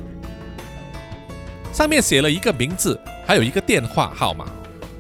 [1.73, 4.47] 上面写了一个名字，还有一个电话号码，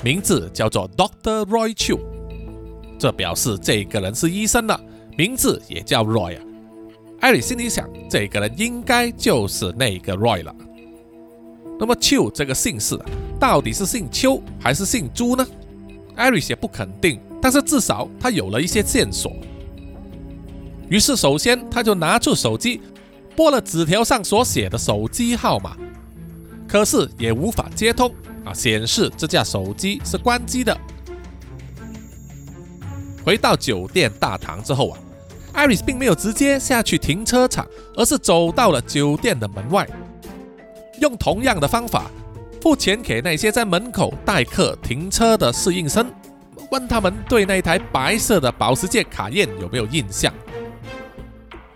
[0.02, 2.00] 名字叫做 Doctor Roy Chu，
[2.98, 4.80] 这表示这个人是医生了，
[5.16, 6.42] 名字也叫 Roy 啊。
[7.20, 10.54] 艾瑞心里想，这个人应该就是那个 Roy 了。
[11.78, 12.98] 那么邱这个姓氏
[13.38, 15.46] 到底是姓邱还是姓朱呢？
[16.14, 19.32] 艾瑞斯也不肯定，但是至少他有了一些线索。
[20.88, 22.80] 于是，首先他就拿出手机，
[23.34, 25.76] 拨了纸条上所写的手机号码，
[26.68, 28.12] 可是也无法接通
[28.44, 30.76] 啊，显示这架手机是关机的。
[33.24, 34.98] 回到酒店大堂之后啊。
[35.54, 39.88] 艾瑞斯并没有直接下去停车场，而是走到了酒店的门外，
[41.00, 42.10] 用同样的方法
[42.60, 46.06] 付钱给那些在门口待客停车的侍应生，
[46.70, 50.32] 问他们对那台白色的保时捷卡宴有没有印象。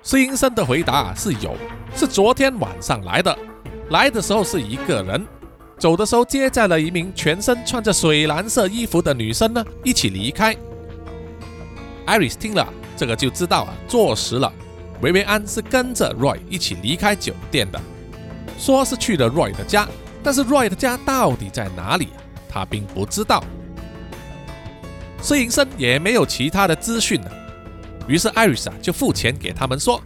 [0.03, 1.55] 侍应生的回答是有，
[1.95, 3.39] 是昨天晚上来的，
[3.91, 5.27] 来的时候是一个人，
[5.79, 10.57] 走的时候接载了一名全身穿着水蓝色衣服的女生呢，一起离开。
[12.07, 12.67] 艾瑞斯听了。
[12.97, 14.53] 这个就知道啊，坐实了，
[15.03, 17.81] 维维安是跟着 Roy 一起离开酒店的，
[18.57, 19.89] 说是去了 Roy 的家，
[20.23, 22.09] 但是 Roy 的家到底在哪里，
[22.49, 23.43] 他并不知道。
[25.21, 27.33] 摄影生也没有其他的资讯了，
[28.07, 30.01] 于是艾瑞莎就付钱给他们说，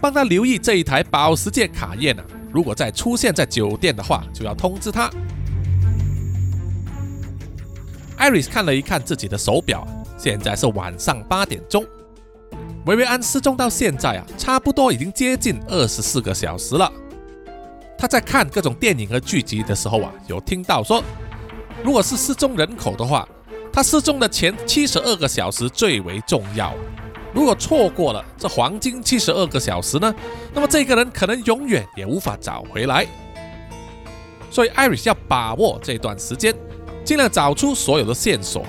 [0.00, 5.08] 帮他留意这一台保时捷卡宴呢，如果再出现在酒店的话，就要通知他。
[8.16, 9.86] 艾瑞斯看了一看自己的手表，
[10.18, 11.86] 现在是晚上八点钟。
[12.86, 16.92] 维维安失踪到现在啊，差不多已经接近二十四个小时了。
[18.00, 21.04] 他在看各种电影和剧集的时候啊，有听到说，
[21.84, 23.28] 如果是失踪人口的话，
[23.70, 26.72] 他失踪的前七十二个小时最为重要。
[27.34, 30.14] 如果错过了这黄金七十二个小时呢，
[30.54, 33.06] 那么这个人可能永远也无法找回来。
[34.50, 36.54] 所以艾瑞斯要把握这段时间，
[37.04, 38.64] 尽量找出所有的线索。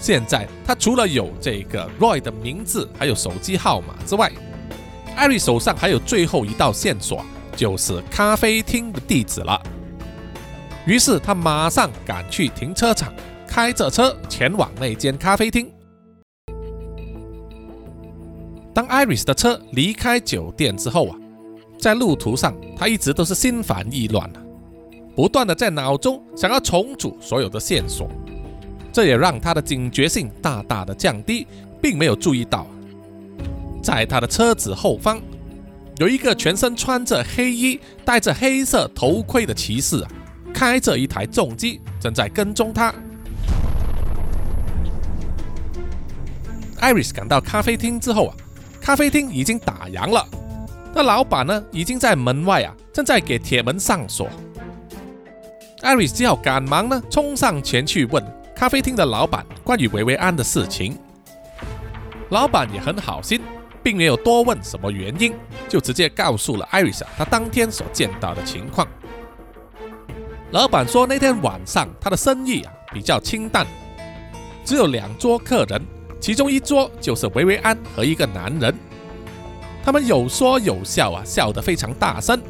[0.00, 4.32] 现在他除了有这个 Roy 的名字，还有手机号码之外，
[5.14, 7.24] 艾瑞手上还有最后一道线索，
[7.56, 9.60] 就是咖啡厅的地址了。
[10.86, 13.12] 于是他马上赶去停车场，
[13.46, 15.70] 开着车前往那间咖啡厅。
[18.74, 21.16] 当艾瑞斯的车离开酒店之后啊，
[21.78, 24.42] 在路途上他一直都是心烦意乱的，
[25.14, 28.08] 不断的在脑中想要重组所有的线索。
[28.92, 31.46] 这也让他的警觉性大大的降低，
[31.80, 32.66] 并没有注意到，
[33.82, 35.20] 在他的车子后方
[36.02, 40.10] 有一个全身穿着黑衣、戴着黑色头盔的骑士啊，
[40.52, 42.92] 开着一台重机正在跟踪他。
[46.80, 48.34] 艾瑞斯赶到咖啡厅之后啊，
[48.80, 50.26] 咖啡厅已经打烊了，
[50.92, 54.28] 那老板呢已经在门外啊，正在给铁门上锁。
[55.82, 58.20] 艾瑞斯只好赶忙呢冲上前去问。
[58.56, 60.98] 咖啡厅的老板关于维维安的事情。
[62.30, 63.40] 老板也很好心，
[63.82, 65.34] 并没有多问什么原因，
[65.68, 68.86] 就直接告诉了艾瑞莎他当天所见到的情况。
[70.50, 73.66] 老板说那天晚上他的生意啊比较清淡，
[74.64, 75.82] 只有两桌客人，
[76.20, 78.74] 其中一桌就是维维安和一个男人，
[79.84, 82.40] 他们有说有笑啊，笑得非常大声。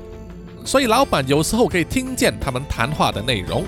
[0.64, 3.64] 所以老板有时候可以听见他们谈话的内容。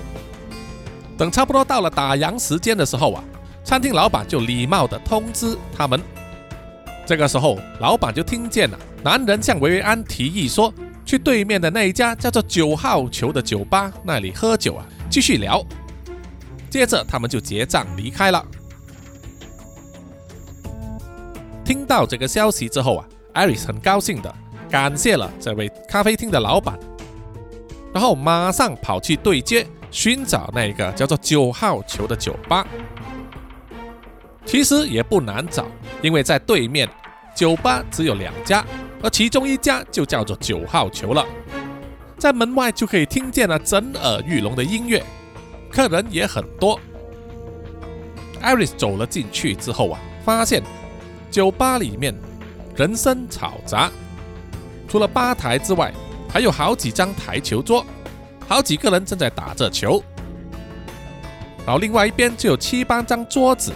[1.17, 3.23] 等差不多到了打烊时间的时候啊，
[3.63, 6.01] 餐厅老板就礼貌地通知他们。
[7.05, 10.73] 这个时候，老板就听见了男人向维维安提议说，
[11.05, 15.63] 去对面的那一家叫做九号球的酒吧那里喝酒啊，继续聊。
[16.69, 18.43] 接着他们就结账离开了。
[21.63, 24.33] 听到这个消息之后啊，艾瑞斯很高兴的。
[24.67, 26.77] 感谢了这位咖啡厅的老板，
[27.93, 32.67] 然后马上跑去对接寻找那个叫做九号球的酒吧。
[34.45, 35.65] 其实也不难找，
[36.01, 36.87] 因为在对面
[37.35, 38.63] 酒吧只有两家，
[39.01, 41.25] 而其中一家就叫做九号球了。
[42.17, 45.03] 在门外就可以听见了震耳欲聋的音乐，
[45.69, 46.79] 客人也很多。
[48.41, 50.61] 艾瑞斯走了进去之后啊，发现
[51.31, 52.15] 酒吧里面
[52.75, 53.91] 人声嘈杂。
[54.87, 55.91] 除了吧台之外，
[56.29, 57.83] 还有好几张台球桌，
[58.47, 60.01] 好几个人正在打着球。
[61.65, 63.73] 然后另外一边就有七八张桌子，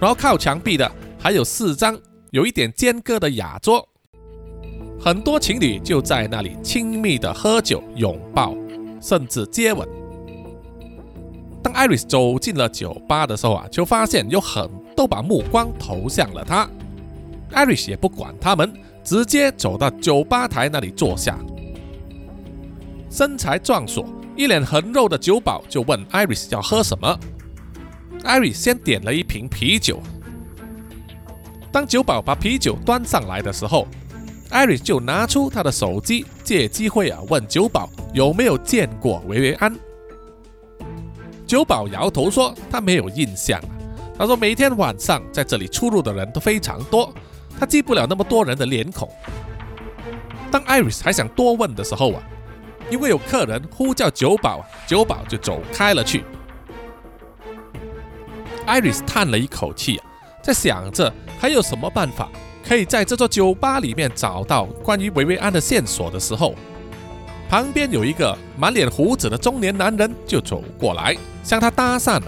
[0.00, 1.96] 然后靠墙壁的还有四张
[2.30, 3.86] 有一点间隔的雅桌，
[4.98, 8.54] 很多情侣就在那里亲密的喝酒、拥抱，
[9.00, 9.86] 甚至接吻。
[11.62, 16.68] 当艾瑞斯走进了酒吧的时候啊，就发现有很都把目光投向了他。
[17.52, 18.72] 艾瑞斯也不管他们。
[19.02, 21.38] 直接走到酒吧台那里坐下，
[23.10, 24.04] 身材壮硕、
[24.36, 27.18] 一脸横肉的酒保就问艾瑞斯要喝什么。
[28.24, 30.00] 艾瑞先点了一瓶啤酒。
[31.72, 33.86] 当酒保把啤酒端上来的时候，
[34.50, 39.74] 艾瑞就拿出他的手机，借机会啊问酒保有没有见过维维安。
[41.46, 43.60] 酒保摇头说他没有印象。
[44.18, 47.12] 他说每天晚上在这里出入的人都非常多。
[47.58, 49.08] 他记不了那么多人的脸孔。
[50.50, 52.22] 当艾瑞还想多问的时候啊，
[52.90, 56.24] 因为有客人呼叫酒保，酒保就走开了去。
[58.70, 60.00] 艾瑞斯叹了一口气，
[60.40, 62.28] 在想着还有什么办法
[62.64, 66.54] 可以在这座酒吧里面找到关于维维安的线索的时候，
[67.48, 72.26] 旁边有一个满脸胡子的中年男人就走过来向他搭讪了，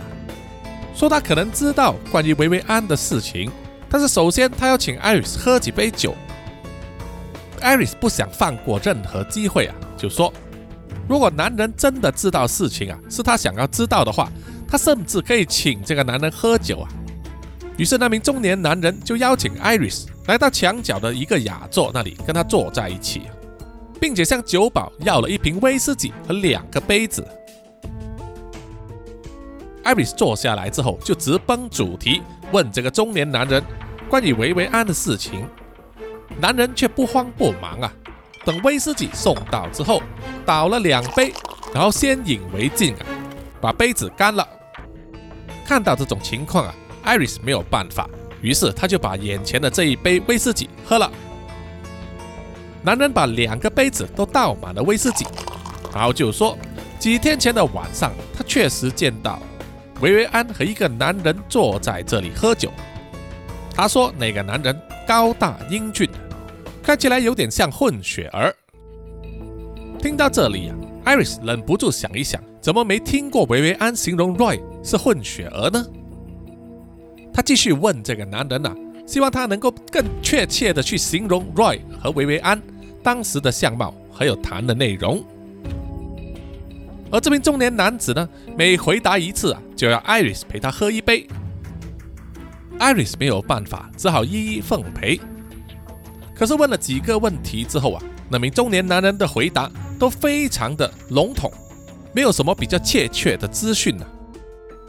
[0.92, 3.48] 说他可能知道关于维维安的事情。
[3.88, 6.12] 但是首先，他要请艾瑞斯喝几杯酒。
[7.60, 10.32] 艾瑞斯不想放过任何机会啊，就说
[11.08, 14.28] ：“如果男人真的知道事情啊，是他想要知道的话，
[14.72, 16.88] 他甚至可以请这个男人喝酒啊。”
[17.76, 23.22] 于是那名中年男人就邀请艾瑞斯来到墙角的一个雅座那里，跟他坐在一起，
[24.00, 27.22] 并且向酒保要了一瓶威士忌和两个杯子。
[29.82, 33.62] 艾瑞斯坐下来之后，就直奔主题，问这个中年男人。
[34.08, 35.46] 关于维维安的事情，
[36.38, 37.92] 男人却不慌不忙啊。
[38.44, 40.02] 等威士忌送到之后，
[40.46, 41.32] 倒了两杯，
[41.74, 43.06] 然后先饮为敬啊，
[43.60, 44.46] 把杯子干了。
[45.72, 48.06] 看到这种情况啊，艾瑞斯没有办法，
[48.42, 51.10] 于是他就把眼前的这一杯威士忌喝了。
[52.82, 55.24] 男人把两个杯子都倒满了威士忌，
[55.94, 56.58] 然后就说：
[56.98, 59.40] 几天前的晚上，他确实见到
[60.02, 62.70] 维维安和一个男人坐在这里喝酒。
[63.74, 66.06] 他说：“那个男人高大英俊，
[66.82, 68.54] 看起来有点像混血儿。”
[69.98, 75.84] 听到这里呀，艾瑞斯忍不住想一想，怎么没听过维维安形容 Roy 是混血儿呢？
[77.34, 78.72] 他继续问这个男人呐，
[79.04, 82.62] 希望他能够更确切的去形容 Roy 和维维安
[83.02, 85.24] 当时的相貌，还有谈的内容。
[87.10, 91.26] 而这名中年男子呢，每回答一次啊，就要艾瑞斯陪他喝一杯。
[92.78, 95.20] 艾瑞斯没有办法，只好一一奉陪。
[96.32, 101.52] 可是问了几个问题之后啊，那名中年男人的回答都非常的笼统，
[102.12, 104.06] 没有什么比较确切的资讯呢，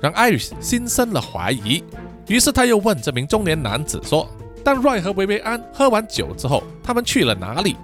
[0.02, 1.84] 让艾瑞斯心生了怀疑。
[2.28, 4.30] 于是他又问这名中年男子说
[4.64, 7.76] ：“当 Roy 和维维安喝完酒之后，他们去了哪里？”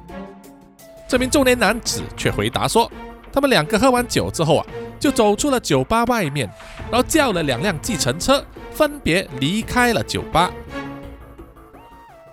[1.08, 2.92] 这名中年男子却回答说
[3.34, 4.66] ：“他们两个喝完酒之后啊，
[5.00, 6.50] 就走出了酒吧外面，
[6.92, 10.50] 然后叫了两辆计程车。”分别离开了酒吧。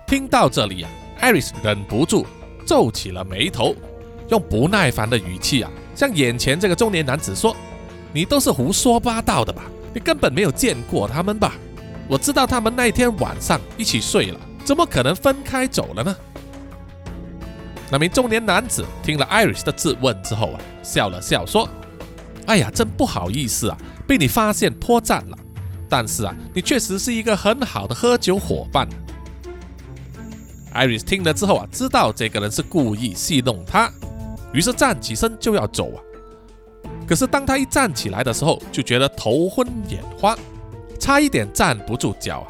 [0.05, 0.89] 听到这里啊，
[1.19, 2.25] 艾瑞斯忍不住
[2.65, 3.75] 皱起了眉头，
[4.29, 7.57] 用不耐烦的语气啊，向眼前这个中年男子说
[8.13, 9.63] ：“你都是胡说八道的吧？
[9.95, 11.55] 你根本没有见过他们吧？
[12.07, 16.15] 我知道他们那天晚上一起睡了，怎么可能分开走了呢？
[17.89, 21.67] 那名中年男子听了 Iris 的质问之后啊，笑了笑说
[22.45, 25.37] ：“哎呀，真不好意思啊，被你发现破绽了。
[25.89, 28.87] 但是啊，你确实是一个很好的喝酒伙伴。”
[30.75, 33.91] Iris 听了之后啊，知道这个人是故意戏弄他，
[34.53, 35.99] 于是站起身就要走啊。
[37.07, 40.37] 可是当他一站起来的时候，就觉得头昏眼花，
[40.99, 42.47] 差一点站不住脚啊。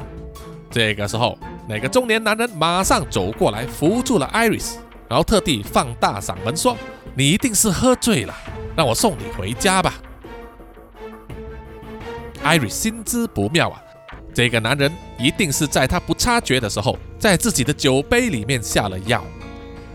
[0.70, 1.38] 这个时候，
[1.68, 4.74] 那个中年男人马上走过来扶住了 Iris。
[5.08, 6.76] 然后特地放大嗓门说
[7.16, 8.34] ：“你一定是喝醉了，
[8.76, 9.94] 让我送你回家吧。”
[12.44, 13.80] 艾瑞心知不妙啊，
[14.34, 19.24] 这个男人一定是在他不察觉的时候，在自己的酒杯里面下了药，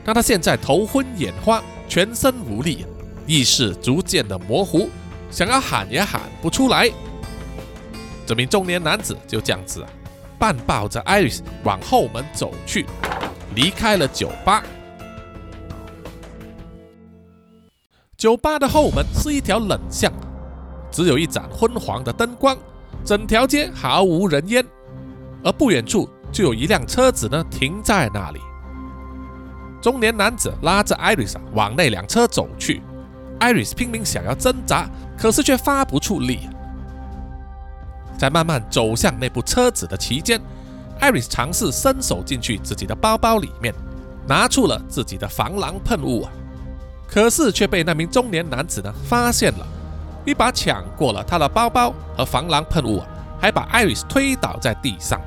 [0.04, 2.86] 让他现在头昏眼花，全身无力，
[3.28, 4.90] 意识逐渐的模糊，
[5.30, 6.90] 想要喊也喊不出来。
[8.26, 9.90] 这名中年男子就这样子啊，
[10.40, 12.86] 半抱着艾瑞斯往后门走去，
[13.56, 14.64] 离开了酒吧。
[18.16, 20.12] 酒吧的后门是一条冷巷，
[20.90, 22.58] 只有一盏昏黄的灯光，
[23.04, 24.66] 整条街毫无人烟。
[25.44, 28.40] 而不远处就有一辆车子呢，停在那里。
[29.84, 32.82] 中年男子拉着艾瑞斯往那辆车走去，
[33.38, 36.48] 艾瑞斯拼命想要挣扎，可是却发不出力。
[38.18, 40.40] 在慢慢走向那部车子的期间，
[41.02, 43.76] 艾瑞斯尝试伸手进去自己的包包里面，
[44.26, 46.32] 拿出了自己的防狼喷雾啊。
[47.06, 49.68] 可是却被那名中年男子呢发现了，
[50.24, 53.04] 一把抢过了他的包包和防狼喷雾，
[53.38, 55.20] 还把艾瑞斯推倒在地上。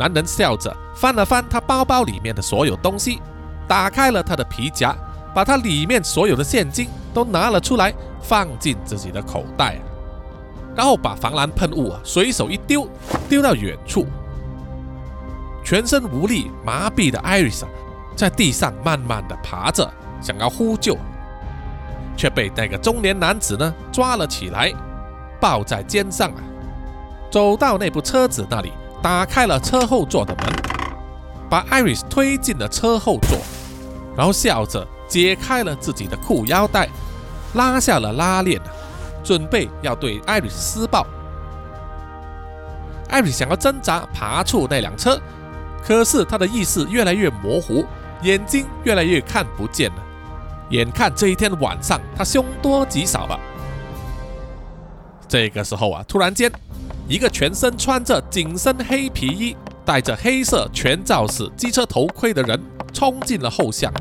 [0.00, 3.20] 男人笑着翻了翻他包包里面的所有东西，
[3.68, 4.96] 打开了他的皮夹，
[5.34, 7.92] 把他里面所有的现金都拿了出来，
[8.22, 9.78] 放进自己的口袋，
[10.74, 12.88] 然后把防狼喷雾啊随手一丢，
[13.28, 14.06] 丢到远处。
[15.62, 17.66] 全身无力、麻痹的艾瑞斯。
[18.16, 19.90] 在地上慢慢的爬着，
[20.20, 20.96] 想要呼救，
[22.16, 24.72] 却被那个中年男子呢抓了起来，
[25.40, 26.40] 抱在肩上啊，
[27.30, 28.72] 走到那部车子那里，
[29.02, 30.46] 打开了车后座的门，
[31.48, 33.38] 把艾瑞斯推进了车后座，
[34.16, 36.88] 然后笑着解开了自己的裤腰带，
[37.54, 38.60] 拉下了拉链，
[39.24, 41.06] 准备要对艾瑞斯施暴。
[43.08, 45.18] 艾瑞斯想要挣扎爬出那辆车，
[45.82, 47.84] 可是他的意识越来越模糊。
[48.22, 49.96] 眼睛越来越看不见了，
[50.68, 53.40] 眼看这一天晚上他凶多吉少了。
[55.26, 56.52] 这个时候啊，突然间，
[57.10, 63.92] 一个全身穿着紧身黑皮衣、戴着黑色全罩式机车头盔的人冲进了后巷，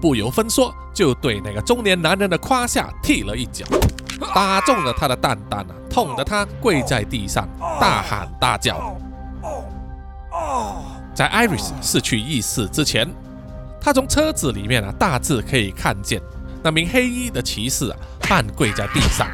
[0.00, 3.66] 不由分说就对那个中年男人的胯下踢了一脚，
[4.32, 7.48] 打中了他的蛋蛋啊，痛得他跪在地上
[7.80, 8.96] 大喊大叫。
[11.16, 13.12] 在艾瑞斯失去意识之前，
[13.80, 16.22] 他从车子里面啊，大致可以看见
[16.62, 17.96] 那名黑衣的骑士啊，
[18.28, 19.26] 半跪在地上，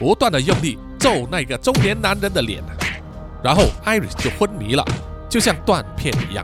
[0.00, 2.72] 不断的用力揍那个中年男人的脸啊，
[3.42, 4.82] 然后艾瑞斯就昏迷了，
[5.28, 6.42] 就像断片一样。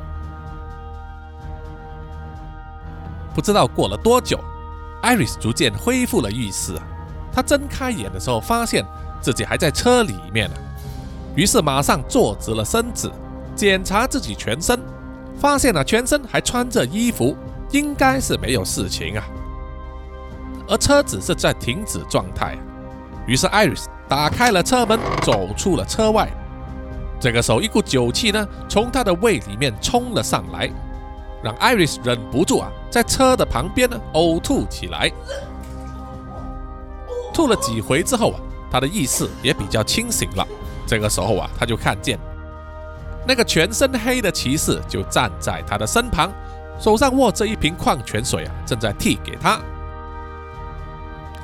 [3.34, 4.38] 不知道过了多久，
[5.00, 6.82] 艾瑞斯逐渐恢复了意识啊，
[7.32, 8.84] 他睁开眼的时候，发现
[9.22, 10.56] 自己还在车里面呢，
[11.34, 13.10] 于是马上坐直了身子。
[13.56, 14.78] 检查自己全身，
[15.38, 17.34] 发现了全身还穿着衣服，
[17.70, 19.24] 应该是没有事情啊。
[20.68, 22.58] 而车子是在停止状态，
[23.26, 26.28] 于是艾瑞斯打开了车门，走出了车外。
[27.20, 30.68] 这个时候，一股酒气呢从他的胃里面冲了上来，
[31.44, 35.08] 让艾瑞斯忍不住啊，在车的旁边呢呕吐起来。
[37.32, 40.44] 吐了几回之后啊，他的意识也比较清醒了。
[40.88, 42.18] 这个时候啊，他就看见。
[43.24, 46.32] 那个全身黑的骑士就站在他的身旁，
[46.80, 49.60] 手上握着一瓶矿泉水啊，正在递给他。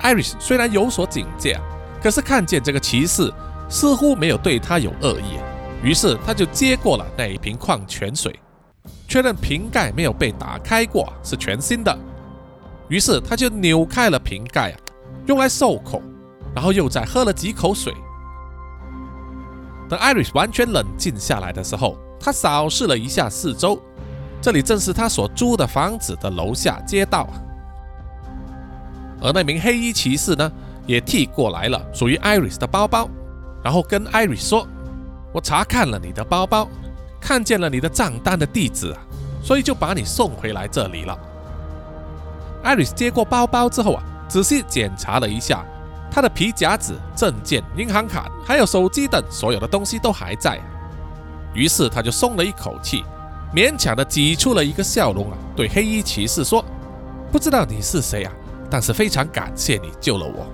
[0.00, 1.62] 艾瑞斯虽然有所警戒啊，
[2.06, 3.34] 可是看见这个骑士
[3.68, 5.40] 似乎没有对他有恶意，
[5.82, 8.38] 于是他就接过了那一瓶矿泉水，
[9.08, 11.98] 确认瓶盖没有被打开过，是全新的。
[12.88, 14.78] 于是他就扭开了瓶盖啊，
[15.26, 16.00] 用来漱口，
[16.54, 17.92] 然后又再喝了几口水。
[19.88, 23.82] 等艾瑞斯完全冷静下来的时候，他扫视了一下四周，
[24.40, 27.28] 这里正是他所租的房子的楼下街道。
[29.20, 30.52] 而那名黑衣骑士呢，
[30.86, 33.08] 也替过来了属于艾瑞斯的包包，
[33.62, 34.66] 然后跟艾瑞斯说
[35.34, 36.68] ：“我查看了你的包包，
[37.20, 38.98] 看见了你的账单的地址啊，
[39.42, 41.18] 所以就把你送回来这里了。”
[42.62, 45.64] 艾瑞斯接过包包之后啊，仔细检查了一下，
[46.10, 50.60] 他的皮夹子、证件、银行卡还有手机等所有的东西都还在。
[51.54, 53.04] 于是他就松了一口气，
[53.54, 56.64] 勉强的挤出了一个笑容啊，对黑衣骑士说
[57.30, 58.32] ：“不知道你是谁啊，
[58.70, 60.46] 但是非常感谢你救了我。”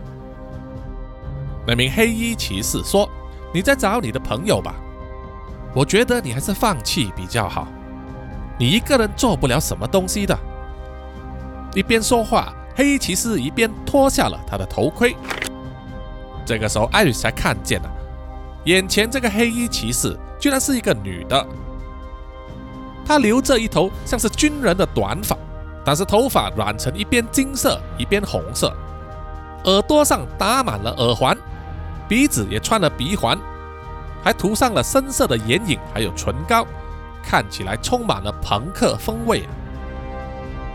[1.67, 3.09] 那名黑衣骑士说
[3.55, 4.75] ：“你在找你的朋友吧？
[5.75, 7.67] 我觉得你还是放弃比较好，
[8.59, 10.39] 你一个人做不了什么东西的。”
[11.75, 15.17] 一边说话，黑衣骑士一边脱下了他的头盔。
[16.45, 17.91] 这个时候，艾瑞斯才看见了，
[18.65, 21.47] 眼前这个黑衣骑士居然是一个女的。
[23.07, 25.37] 她留着一头像是军人的短发，
[25.85, 28.71] 但是头发染成一边金色一边红色，
[29.65, 31.37] 耳朵上打满了耳环，
[32.09, 33.39] 鼻子也穿了鼻环，
[34.23, 36.67] 还涂上了深色的眼影，还有唇膏，
[37.23, 39.45] 看起来充满了朋克风味，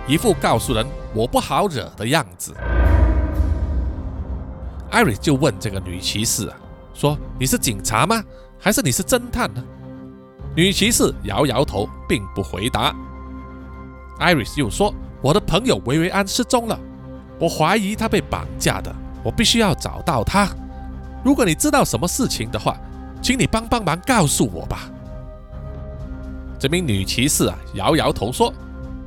[0.07, 2.55] 一副告诉人我不好惹的样子。
[4.89, 6.57] 艾瑞就问这个女骑士啊，
[6.93, 8.23] 说：“你是警察吗？
[8.57, 9.63] 还是你是侦探呢？”
[10.55, 12.95] 女骑士摇摇头，并不回答。
[14.17, 16.79] 艾瑞斯又说：“我的朋友维维安失踪了，
[17.39, 20.47] 我怀疑他被绑架的，我必须要找到他。
[21.27, 22.77] 如果你知道什么事情的话，
[23.21, 24.89] 请你帮帮忙告诉我吧。”
[26.57, 28.53] 这名女骑士啊，摇摇头说：“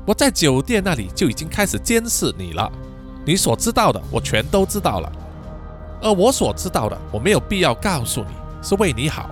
[0.04, 2.70] 我在酒店那里就已经开始监视你了，
[3.24, 5.10] 你所知道的我全都知道了。”
[6.02, 9.30] 而我所知道的，我没有必要告诉你，是为你好。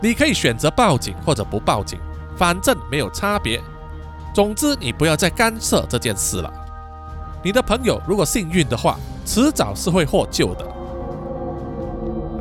[0.00, 1.98] 你可以选择报警或者不报警，
[2.36, 3.60] 反正没有差别。
[4.32, 6.52] 总之，你不要再干涉这件事了。
[7.42, 8.96] 你的朋友如果幸运的话，
[9.26, 10.64] 迟早是会获救的。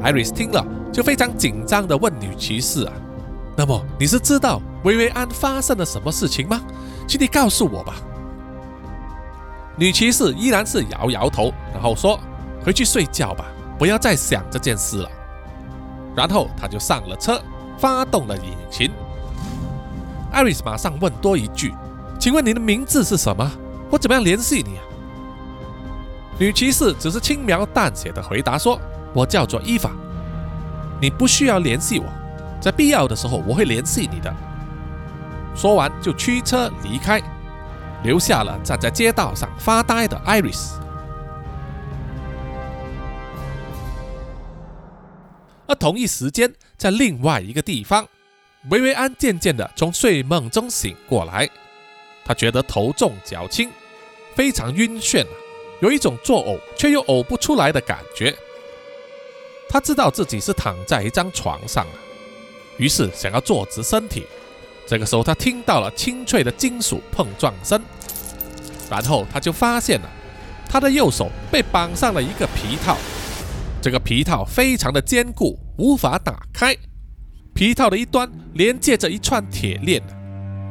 [0.01, 2.93] 艾瑞斯听了，就非常紧张地问女骑士啊
[3.57, 6.61] ：“那么你是知道薇薇安发生了什么事情吗？
[7.07, 7.95] 请你告诉我吧。”
[9.77, 12.19] 女骑士依然是摇摇头，然后说。
[12.65, 13.45] 回去睡觉吧，
[13.79, 15.09] 不要再想这件事了。
[16.13, 17.41] 然后他就上了车，
[17.77, 18.91] 发动了引擎。
[20.33, 21.73] 艾瑞斯马上问多一句
[22.19, 23.49] ：“请问你的名字是什么？
[23.89, 24.83] 我怎么样联系你啊？”
[26.37, 28.77] 女骑士只是轻描淡写的回答说
[29.17, 29.89] ：“我叫做伊法，
[31.01, 32.05] 你不需要联系我，
[32.61, 34.31] 在必要的时候我会联系你的。”
[35.57, 37.19] 说完就驱车离开，
[38.03, 40.79] 留下了站在街道上发呆的艾瑞斯。
[45.65, 48.07] 而同一时间，在另外一个地方，
[48.69, 51.49] 维维安渐渐地从睡梦中醒过来。
[52.23, 53.71] 他觉得头重脚轻，
[54.35, 55.25] 非常晕眩，
[55.81, 58.31] 有一种作呕却又呕不出来的感觉。
[59.69, 61.95] 他知道自己是躺在一张床上啊，
[62.77, 64.25] 于是想要坐直身体。
[64.87, 67.81] 这个时候，他听到了清脆的金属碰撞声，
[68.89, 70.09] 然后他就发现了
[70.69, 72.95] 他的右手被绑上了一个皮套。
[73.81, 76.75] 这个皮套非常的坚固，无法打开。
[77.53, 80.01] 皮套的一端连接着一串铁链，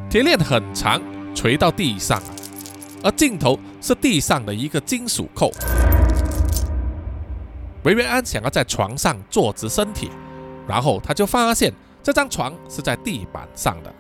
[0.09, 1.03] 铁链很长，
[1.35, 2.23] 垂到地上，
[3.03, 5.53] 而尽头是地上的一个金属扣。
[7.87, 10.11] 维维安想要在床上坐直身体，
[10.67, 11.73] 然后他就发现
[12.03, 13.95] 这张床是在地板上的，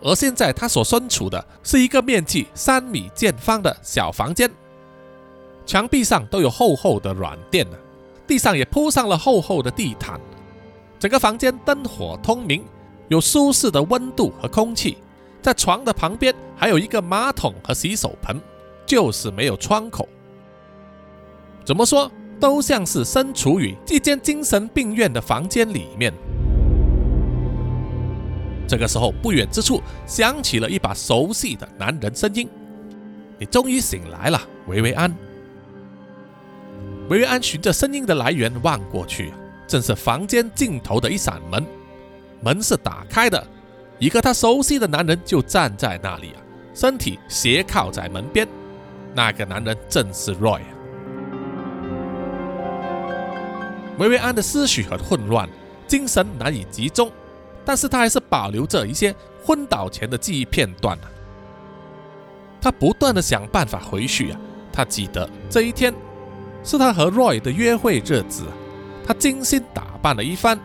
[0.00, 4.48] 而现在他所身处的是一个面积三米见方的小房间，
[5.66, 7.76] 墙壁上都有厚厚的软垫呢。
[8.28, 10.20] 地上也铺上了厚厚的地毯，
[11.00, 12.64] 整个房间灯火通明，
[13.08, 14.98] 有舒适的温度和空气。
[15.42, 18.40] 在床的旁边还有一个马桶和洗手盆，
[18.86, 20.08] 就是没有窗口。
[21.64, 22.08] 怎么说
[22.42, 26.12] 都像是身处于一间精神病院的房间里面。
[28.66, 32.48] 这个时候，不远之处响起了一把熟悉的男人声音
[33.38, 35.14] ：“你终于醒来了，维维安。”
[37.08, 39.32] 维维安循着声音的来源望过去，
[39.68, 41.64] 正是房间尽头的一扇门。
[42.40, 43.46] 门是打开的，
[44.00, 46.42] 一个他熟悉的男人就站在那里啊，
[46.74, 48.48] 身体斜靠在门边。
[49.14, 50.62] 那个男人正是 Roy。
[53.98, 55.48] 维维安的思绪很混乱，
[55.86, 57.10] 精神难以集中，
[57.64, 59.14] 但是他还是保留着一些
[59.44, 61.10] 昏倒前的记忆片段啊。
[62.60, 64.40] 他不断的想办法回去啊，
[64.72, 65.92] 他记得这一天。
[66.64, 68.44] 是他和 Roy 的约会日子，
[69.04, 70.56] 他精心打扮了一番，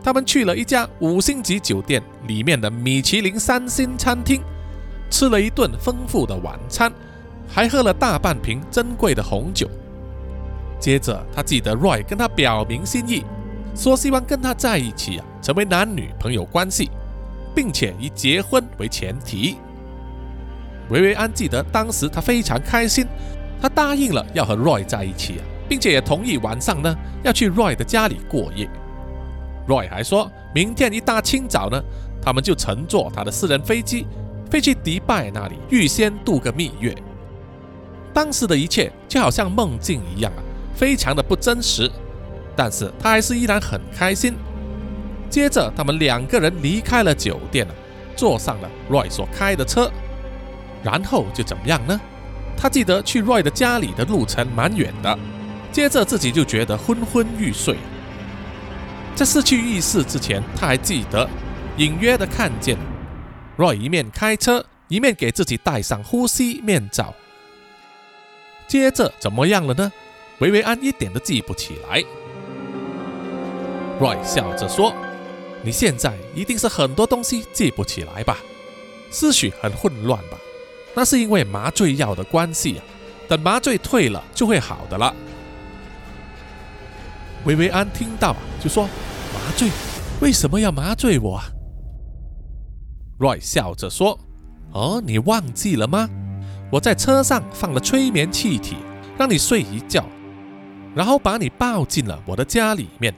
[0.00, 4.40] 他们去了一家五星级酒店里面的米其林三星餐厅，
[5.10, 6.92] 吃了一顿丰富的晚餐，
[7.48, 9.68] 还喝了大半瓶珍贵的红酒。
[10.78, 13.24] 接着，他记得 Roy 跟他表明心意，
[13.74, 16.90] 说希望跟他在一起啊，成为男女朋友关系，
[17.54, 19.56] 并且以结婚为前提。
[20.90, 23.06] 维维安记得当时他非常开心。
[23.58, 28.68] 他答应了要和 Roy 在一起啊，并且也同意晚上呢要去 Roy 的家里过夜。
[29.66, 31.82] Roy 还说明天一大清早呢，
[32.20, 34.06] 他们就乘坐他的私人飞机
[34.50, 36.94] 飞去迪拜那里预先度个蜜月。
[38.12, 40.40] 当时的一切就好像梦境一样啊，
[40.76, 41.90] 非常的不真实。
[42.54, 44.34] 但是他还是依然很开心。
[45.28, 47.74] 接着，他们两个人离开了酒店了，
[48.14, 49.90] 坐上了 Roy 所开的车。
[50.82, 52.00] 然后就怎么样呢？
[52.56, 55.18] 他记得去 Roy 的家里的路程蛮远的。
[55.72, 57.76] 接着自己就觉得昏昏欲睡。
[59.14, 61.28] 在失去意识之前，他还记得
[61.76, 62.78] 隐约的看见
[63.58, 67.12] Roy 一面开车，一面给自己戴上呼吸面罩。
[68.66, 69.92] 接着怎么样了呢？
[70.38, 72.04] 维维安一点都记不起来。
[73.98, 74.94] Roy 笑着说
[75.64, 78.38] ：“你现在一定是很多东西记不起来吧？
[79.10, 80.36] 思绪很混乱吧？
[80.94, 82.84] 那是因为麻醉药的关系啊。
[83.28, 85.14] 等麻醉退了就会好的了。”
[87.46, 88.84] 维维安听到，就说
[89.32, 89.70] ：“麻醉？
[90.20, 91.40] 为什么要麻醉我
[93.18, 94.18] ？”Roy 笑着说
[94.72, 96.08] ：“哦，你忘记了吗？”
[96.70, 98.76] 我在车上放了催眠气体，
[99.16, 100.04] 让你睡一觉，
[100.96, 103.14] 然后把你抱进了我的家里面。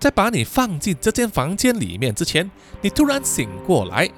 [0.00, 4.10] 在把你放进这间房间里面之前，你突然醒过来，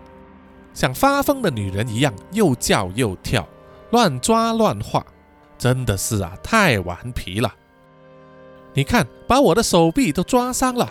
[0.72, 3.46] 像发疯的女人一样又叫又跳，
[3.90, 5.04] 乱抓乱画，
[5.58, 7.54] 真的是啊，太顽皮了。
[8.72, 10.90] 你看，把我的手臂都抓伤了。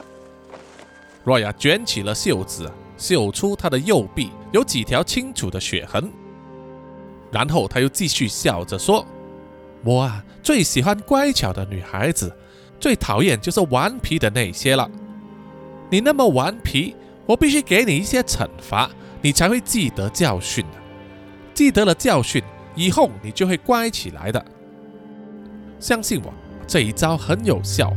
[1.23, 6.07] 若亚卷起了袖子，秀出他的右臂有几条清楚的血痕。
[7.31, 9.03] 然后他又继续笑着说
[9.83, 12.31] ：“我啊，最喜欢乖巧的女孩子，
[12.79, 14.91] 最讨厌就是顽皮的那些了。
[15.89, 18.91] 你那么顽皮，我必须给你一些惩罚，
[19.21, 20.77] 你才会记得教训的。
[21.53, 22.43] 记得了教训
[22.75, 24.45] 以后，你就会乖起来的。
[25.79, 26.33] 相信我，
[26.67, 27.93] 这一招很有效。”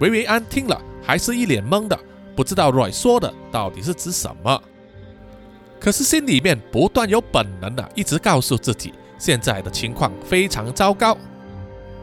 [0.00, 1.98] 维维安听了，还是一脸懵的，
[2.34, 4.62] 不知道 Roy 说的到底是指什么。
[5.78, 11.16] 可是心里面不断有本能的一直告诉自己，现在的情况非常糟糕，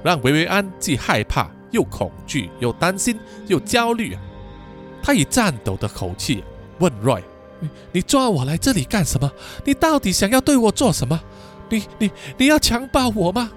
[0.01, 4.21] 让维维安既害怕又恐惧又担心又焦虑啊！
[5.03, 6.45] 他以颤抖的口气
[6.79, 7.21] 问 Roy：“
[7.59, 9.29] 你你抓我来这里干什么？
[9.65, 11.19] 你到底想要对我做什么？
[11.67, 13.51] 你你你要强暴我吗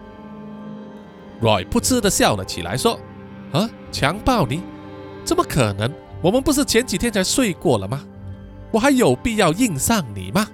[1.40, 2.98] ？”Roy 噗嗤的笑了起来，说
[3.54, 4.60] ：“啊，强暴你？
[5.24, 5.88] 怎么可能？
[6.20, 8.02] 我们不是前几天才睡过了吗？”
[8.72, 10.48] 我还有必要硬上你吗？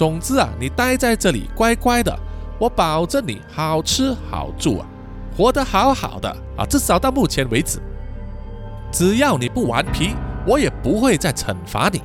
[0.00, 2.18] 总之啊，你待在这里乖乖的，
[2.58, 4.86] 我保证你好吃好住啊，
[5.36, 7.78] 活得好好的啊，至少到目前为止。
[8.90, 10.14] 只要你不顽皮，
[10.46, 12.00] 我也不会再惩罚你。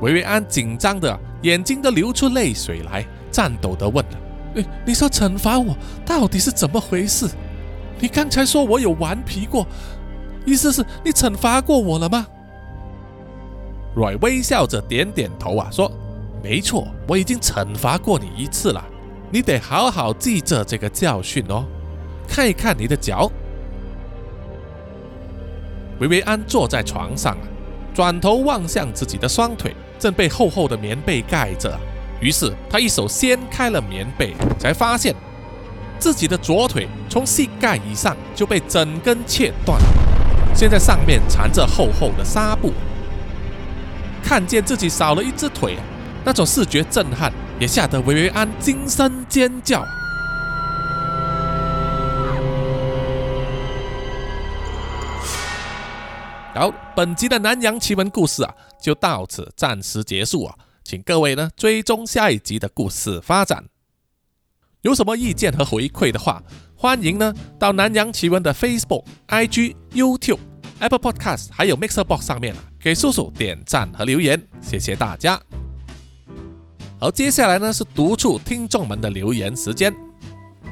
[0.00, 4.04] 维维安紧张的眼睛都流出泪水来，颤抖的问
[4.56, 5.72] ：“你你说惩罚我，
[6.04, 7.28] 到底是怎么回事？
[8.00, 9.64] 你刚才说我有顽皮过，
[10.44, 12.26] 意思是你惩罚过我了吗？”
[13.96, 15.90] 瑞微笑着点点头啊，说
[16.44, 18.84] ：“没错，我已经惩罚过你一次了，
[19.30, 21.64] 你得好好记着这个教训哦。
[22.28, 23.32] 看一看你的脚。”
[25.98, 27.48] 维维安坐在床上啊，
[27.94, 31.74] 转头望向自己的双腿，正被厚厚的棉被盖着。
[32.20, 35.16] 于是他一手掀开了棉被，才发现
[35.98, 39.80] 自己的左腿从膝盖以上就被整根切断，
[40.54, 42.74] 现在上面缠着厚厚的纱布。
[44.26, 45.78] 看见自己少了一只腿，
[46.24, 49.86] 那种视觉震撼也吓得维维安惊声尖叫。
[56.52, 58.52] 好，本集的南洋奇闻故事啊，
[58.82, 63.66] 就到此暂时结束啊，请各位呢追踪下一集的故事发展。
[64.82, 66.42] 有什么意见和回馈的话，
[66.74, 70.40] 欢迎呢到南洋奇闻的 Facebook、IG、YouTube。
[70.78, 75.36] Apple Podcast 还有 Mixer Box 上面啊，给叔叔点赞和留言，谢谢大家。
[77.00, 79.92] 好，接下来呢是读出听众们的留言时间。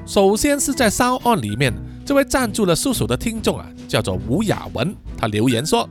[0.06, 1.74] 首先是在 Sound On 里面，
[2.06, 5.90] 这位赞助了叔叔的听众啊，叫做吴雅文，他留言说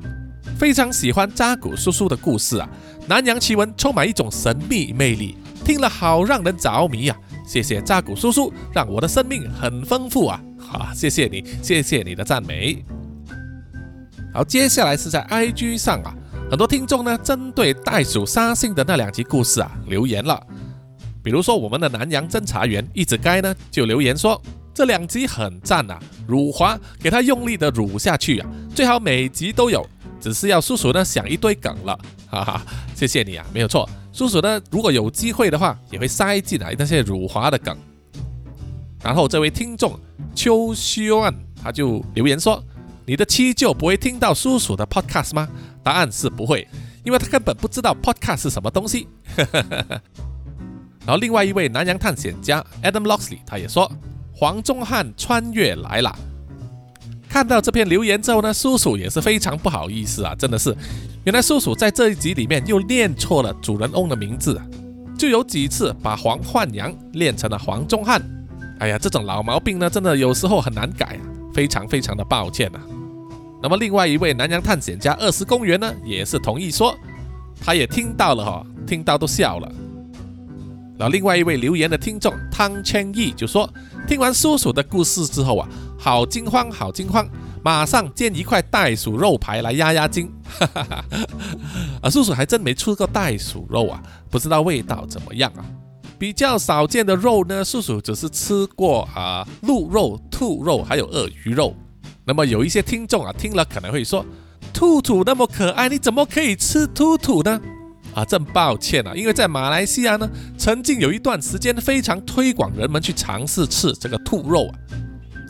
[0.58, 2.70] 非常喜欢扎古叔叔的故事啊，
[3.06, 7.18] 南洋奇闻充满一种神秘魅力，听了好让人着迷啊。
[7.46, 10.42] 谢谢扎古叔叔，让我的生命很丰富啊。
[10.58, 13.03] 好，谢谢你，谢谢你的赞美。
[14.34, 16.12] 好，接下来是在 IG 上啊，
[16.50, 20.42] 很多听众呢针对袋鼠杀性的那两集故事啊留言了。
[21.22, 24.42] 比如说我们的南洋侦查员一直该呢就留言说
[24.74, 29.88] 这两集很赞啊，辱华给他用力的辱下去啊，最好每集都有，
[30.20, 31.96] 只是要叔叔呢想一堆梗了，
[32.28, 32.62] 哈哈，
[32.96, 37.78] 谢谢你啊，没有错，叔叔呢如果有机会的话也会塞进来那些辱华的梗，
[39.04, 40.00] 然后这位听众
[40.34, 41.32] 邱修安
[41.64, 42.62] 他就留言说
[43.06, 45.48] ：“你的七舅不会听到叔叔的 podcast 吗？”
[45.84, 46.68] 答案是不会，
[47.04, 49.08] 因为他根本不知道 podcast 是什么东西。
[51.06, 53.92] 然后另外一位南洋探险家 Adam Loxley 他也说
[54.34, 56.16] ：“黄宗汉穿越来了。”
[57.28, 60.74] 看到这篇留言之后呢，叔叔也是非常不好意思啊，真的是，
[61.26, 64.62] 原来叔叔在这一集里面又念错了主人翁的名字，
[65.18, 68.22] 就有几次把黄焕阳念成了黄宗汉。
[68.80, 71.22] 哎呀，这种老毛病呢，真的有时候很难改啊，
[71.54, 72.82] 非常非常的抱歉啊。
[73.62, 76.94] 那么另外一位南洋探险家二十公园呢，也是同意说，
[77.62, 79.72] 他也听到了哈，听到都笑了。
[80.98, 83.70] 然后另外一位留言的听众汤千亿就说，
[84.08, 87.28] 听完叔叔的故事之后啊，好惊慌，好惊慌，
[87.64, 90.30] 马上煎一块袋鼠肉排来压压惊。
[92.02, 95.66] 啊，叔叔还真没吃过袋鼠肉啊，不知道味道怎么样啊。
[96.24, 101.76] 比较少见的肉呢，叔叔只是吃过啊，鹿肉、兔肉，还有鳄鱼肉。
[102.24, 104.26] 那么有一些听众啊，听了可能会说，
[104.74, 107.60] 兔兔那么可爱，你怎么可以吃兔兔呢？
[108.16, 114.74] 啊，真抱歉啊，因为在马来西亚呢，曾经有一段时间非常推广人们去尝试吃这个兔肉啊，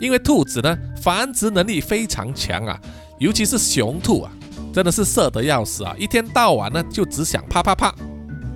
[0.00, 2.76] 因为兔子呢繁殖能力非常强啊，
[3.20, 4.32] 尤其是雄兔啊，
[4.72, 7.94] 真的是色得要死啊，一天到晚呢就只想啪啪啪。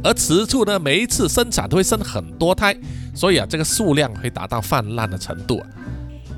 [0.03, 2.77] 而雌兔呢，每一次生产都会生很多胎，
[3.15, 5.67] 所以啊，这个数量会达到泛滥的程度啊。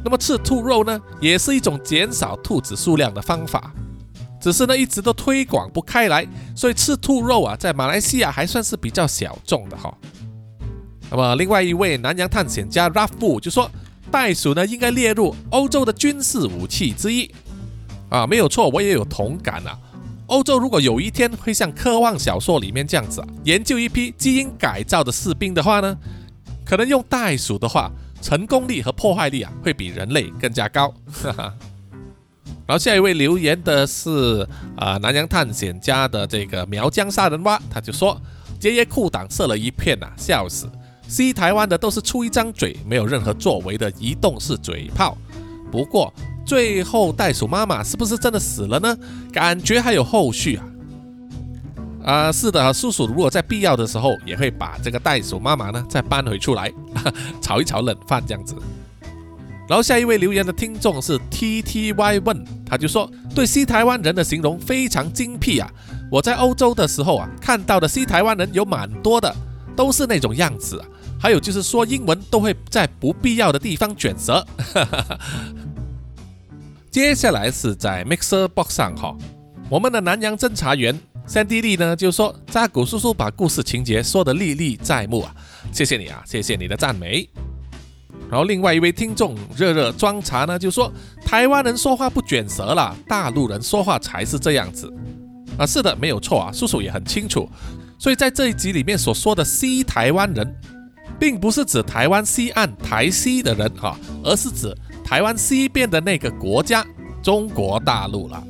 [0.03, 3.73] 那么吃兔肉呢，也是一种减少兔子数量的方法，
[4.41, 9.95] 只是呢一直都推广不开来，所以吃兔肉啊，在马来西亚还算是比较小众的哈。
[11.11, 13.71] 那么另外一位南洋探险家 Rafu 就说，
[14.11, 17.31] 袋鼠呢应该列入欧洲的军事武器之一
[18.09, 19.79] 啊，没有错，我也有同感啊。
[20.31, 25.99] 欧洲如果有一天会像科幻小说里面这样子啊，研究一批基因改造的士兵的话呢，
[26.65, 27.91] 可能用袋鼠的话，
[28.23, 30.95] 成功率和破坏力啊会比人类更加高。
[32.65, 38.17] 然后下一位留言的是啊南洋探险家的这个苗疆杀人蛙，他就说
[38.61, 40.71] 爷爷裤裆射了一片呐，笑死！
[41.09, 45.19] 西台湾的都是出一张嘴，没有任何作为的移动式嘴炮。
[45.73, 46.15] 不过。
[46.51, 48.99] 最后，袋鼠妈妈是不是真的死了呢？
[49.31, 50.67] 感觉还有后续啊！
[52.05, 56.73] 啊，是的，叔叔如果在必要的时候，也会把这个袋鼠妈妈呢再搬回出来，
[57.41, 58.57] 炒一炒冷饭这样子。
[59.69, 65.71] 然后下一位留言的听众是 T T Y 问，他就说对西台湾人的形容非常精辟啊！
[66.11, 69.33] 我在欧洲的时候啊，看到的西台湾人有蛮多的，
[69.77, 70.87] 都是那种样子啊。
[71.21, 74.45] 还有就是说英文都会在不必要的地方卷舌。
[76.91, 79.17] 接下来是在 Mixer Box 上哈，
[79.69, 85.33] 我们的南洋侦查员三弟弟呢就说扎古叔叔把故事情节说得历历在目啊，
[85.71, 87.29] 谢谢你啊，谢谢你的赞美。
[88.29, 90.93] 然后另外一位听众热热装茶呢就说
[91.25, 94.93] 台湾人说话不卷舌了，大陆人说话才是这样子
[95.57, 97.49] 啊，是的，没有错啊，叔叔也很清楚。
[98.01, 100.57] 所以在这一集里面所说的西台湾人，
[101.21, 104.77] 并不是指台湾西岸台西的人哈，而是指。
[105.11, 106.87] 台湾西边的那个国家，
[107.21, 108.41] 中国大陆了，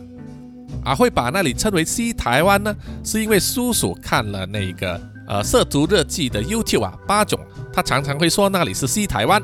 [0.85, 2.77] 啊，会把那里称为西台湾呢？
[3.03, 7.41] 是因为叔叔看了那个呃涉足日记的 YouTube 啊，八种，
[7.73, 9.43] 他常常会说那里是西台湾。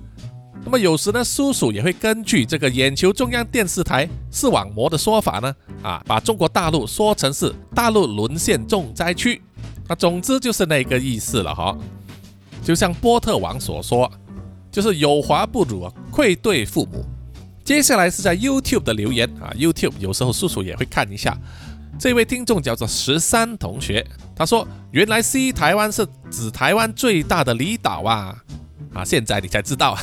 [0.62, 9.40] 那么有时呢，叔叔也会根据这个眼球中央电视台视网膜的说法呢，啊，把中国大陆说成是大陆沦陷重灾区。
[9.88, 11.74] 那总之就是那个意思了哈，
[12.62, 14.12] 就像波特王所说。
[14.70, 17.04] 就是有华不辱啊，愧对父母。
[17.64, 21.36] 接下来是在 YouTube 的留言啊，YouTube 有时候叔叔也会看一下。
[21.98, 28.36] 这位听众叫做十三同学，他说：“原来西台湾是指台湾最大的离岛啊！”
[28.94, 29.98] 啊，现在你才知道。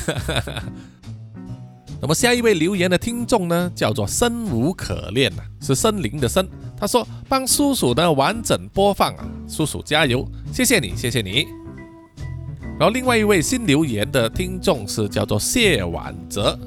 [2.02, 6.48] 那么下一位留言的听众呢，叫做生无可恋呐，是森林的森。
[6.78, 11.48] 他说：“帮叔叔呢完整播放啊，叔叔加油，谢谢你，谢谢你。”
[12.78, 16.60] 然后另外一位新留言的听众是叫做谢婉泽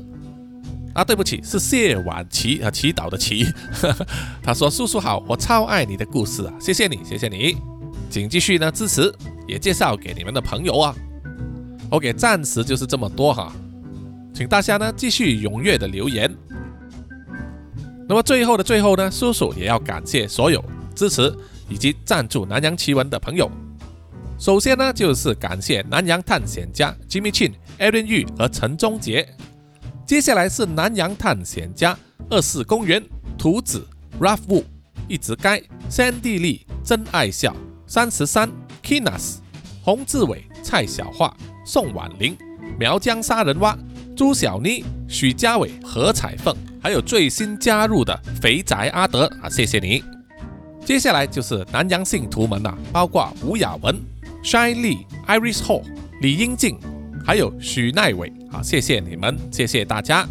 [0.94, 3.46] 啊，对不起，是谢婉琪啊，祈祷的祈。
[4.42, 7.56] 他说：“叔叔好，我超爱你的故事啊，谢谢你，谢谢你，
[8.11, 9.14] 请继续呢支持，
[9.46, 10.94] 也介绍给你们的朋友啊。
[11.90, 13.52] ”OK，暂时就是这么多哈，
[14.34, 16.34] 请大家呢继续踊跃的留言。
[18.09, 21.32] 那么最后的最后呢，叔叔也要感谢所有支持
[21.68, 23.50] 以及赞助南洋奇闻的朋友。
[24.39, 29.28] 首先呢，就是感谢南洋探险家 Jimmy Chin、Aaron Yu 和陈忠杰。
[30.07, 31.99] 接下来是南洋探险家
[32.30, 33.05] 二四公园、
[33.36, 33.84] 图子、
[34.20, 34.62] Ralph Wu、
[35.09, 37.53] 一直该、三地利、真爱笑、
[37.84, 38.49] 三十三、
[38.80, 39.39] Kinas、
[39.82, 41.36] 洪志伟、蔡小桦、
[41.66, 42.39] 宋婉玲、
[42.78, 43.76] 苗疆杀人蛙、
[44.16, 50.05] 朱小妮、许家伟、何彩凤，还有最新加入的肥宅阿德啊，谢谢你。
[50.84, 54.01] 接下来就是南洋信徒们呐，包括吴雅文、
[54.43, 55.82] Shy Lee、Iris Hall、
[56.20, 56.78] 李英静，
[57.24, 60.26] 还有许奈伟啊，谢谢你们，谢谢大家。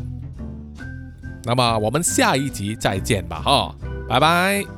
[1.43, 3.76] 那么我们下一集再见吧，哈，
[4.10, 4.76] 拜拜。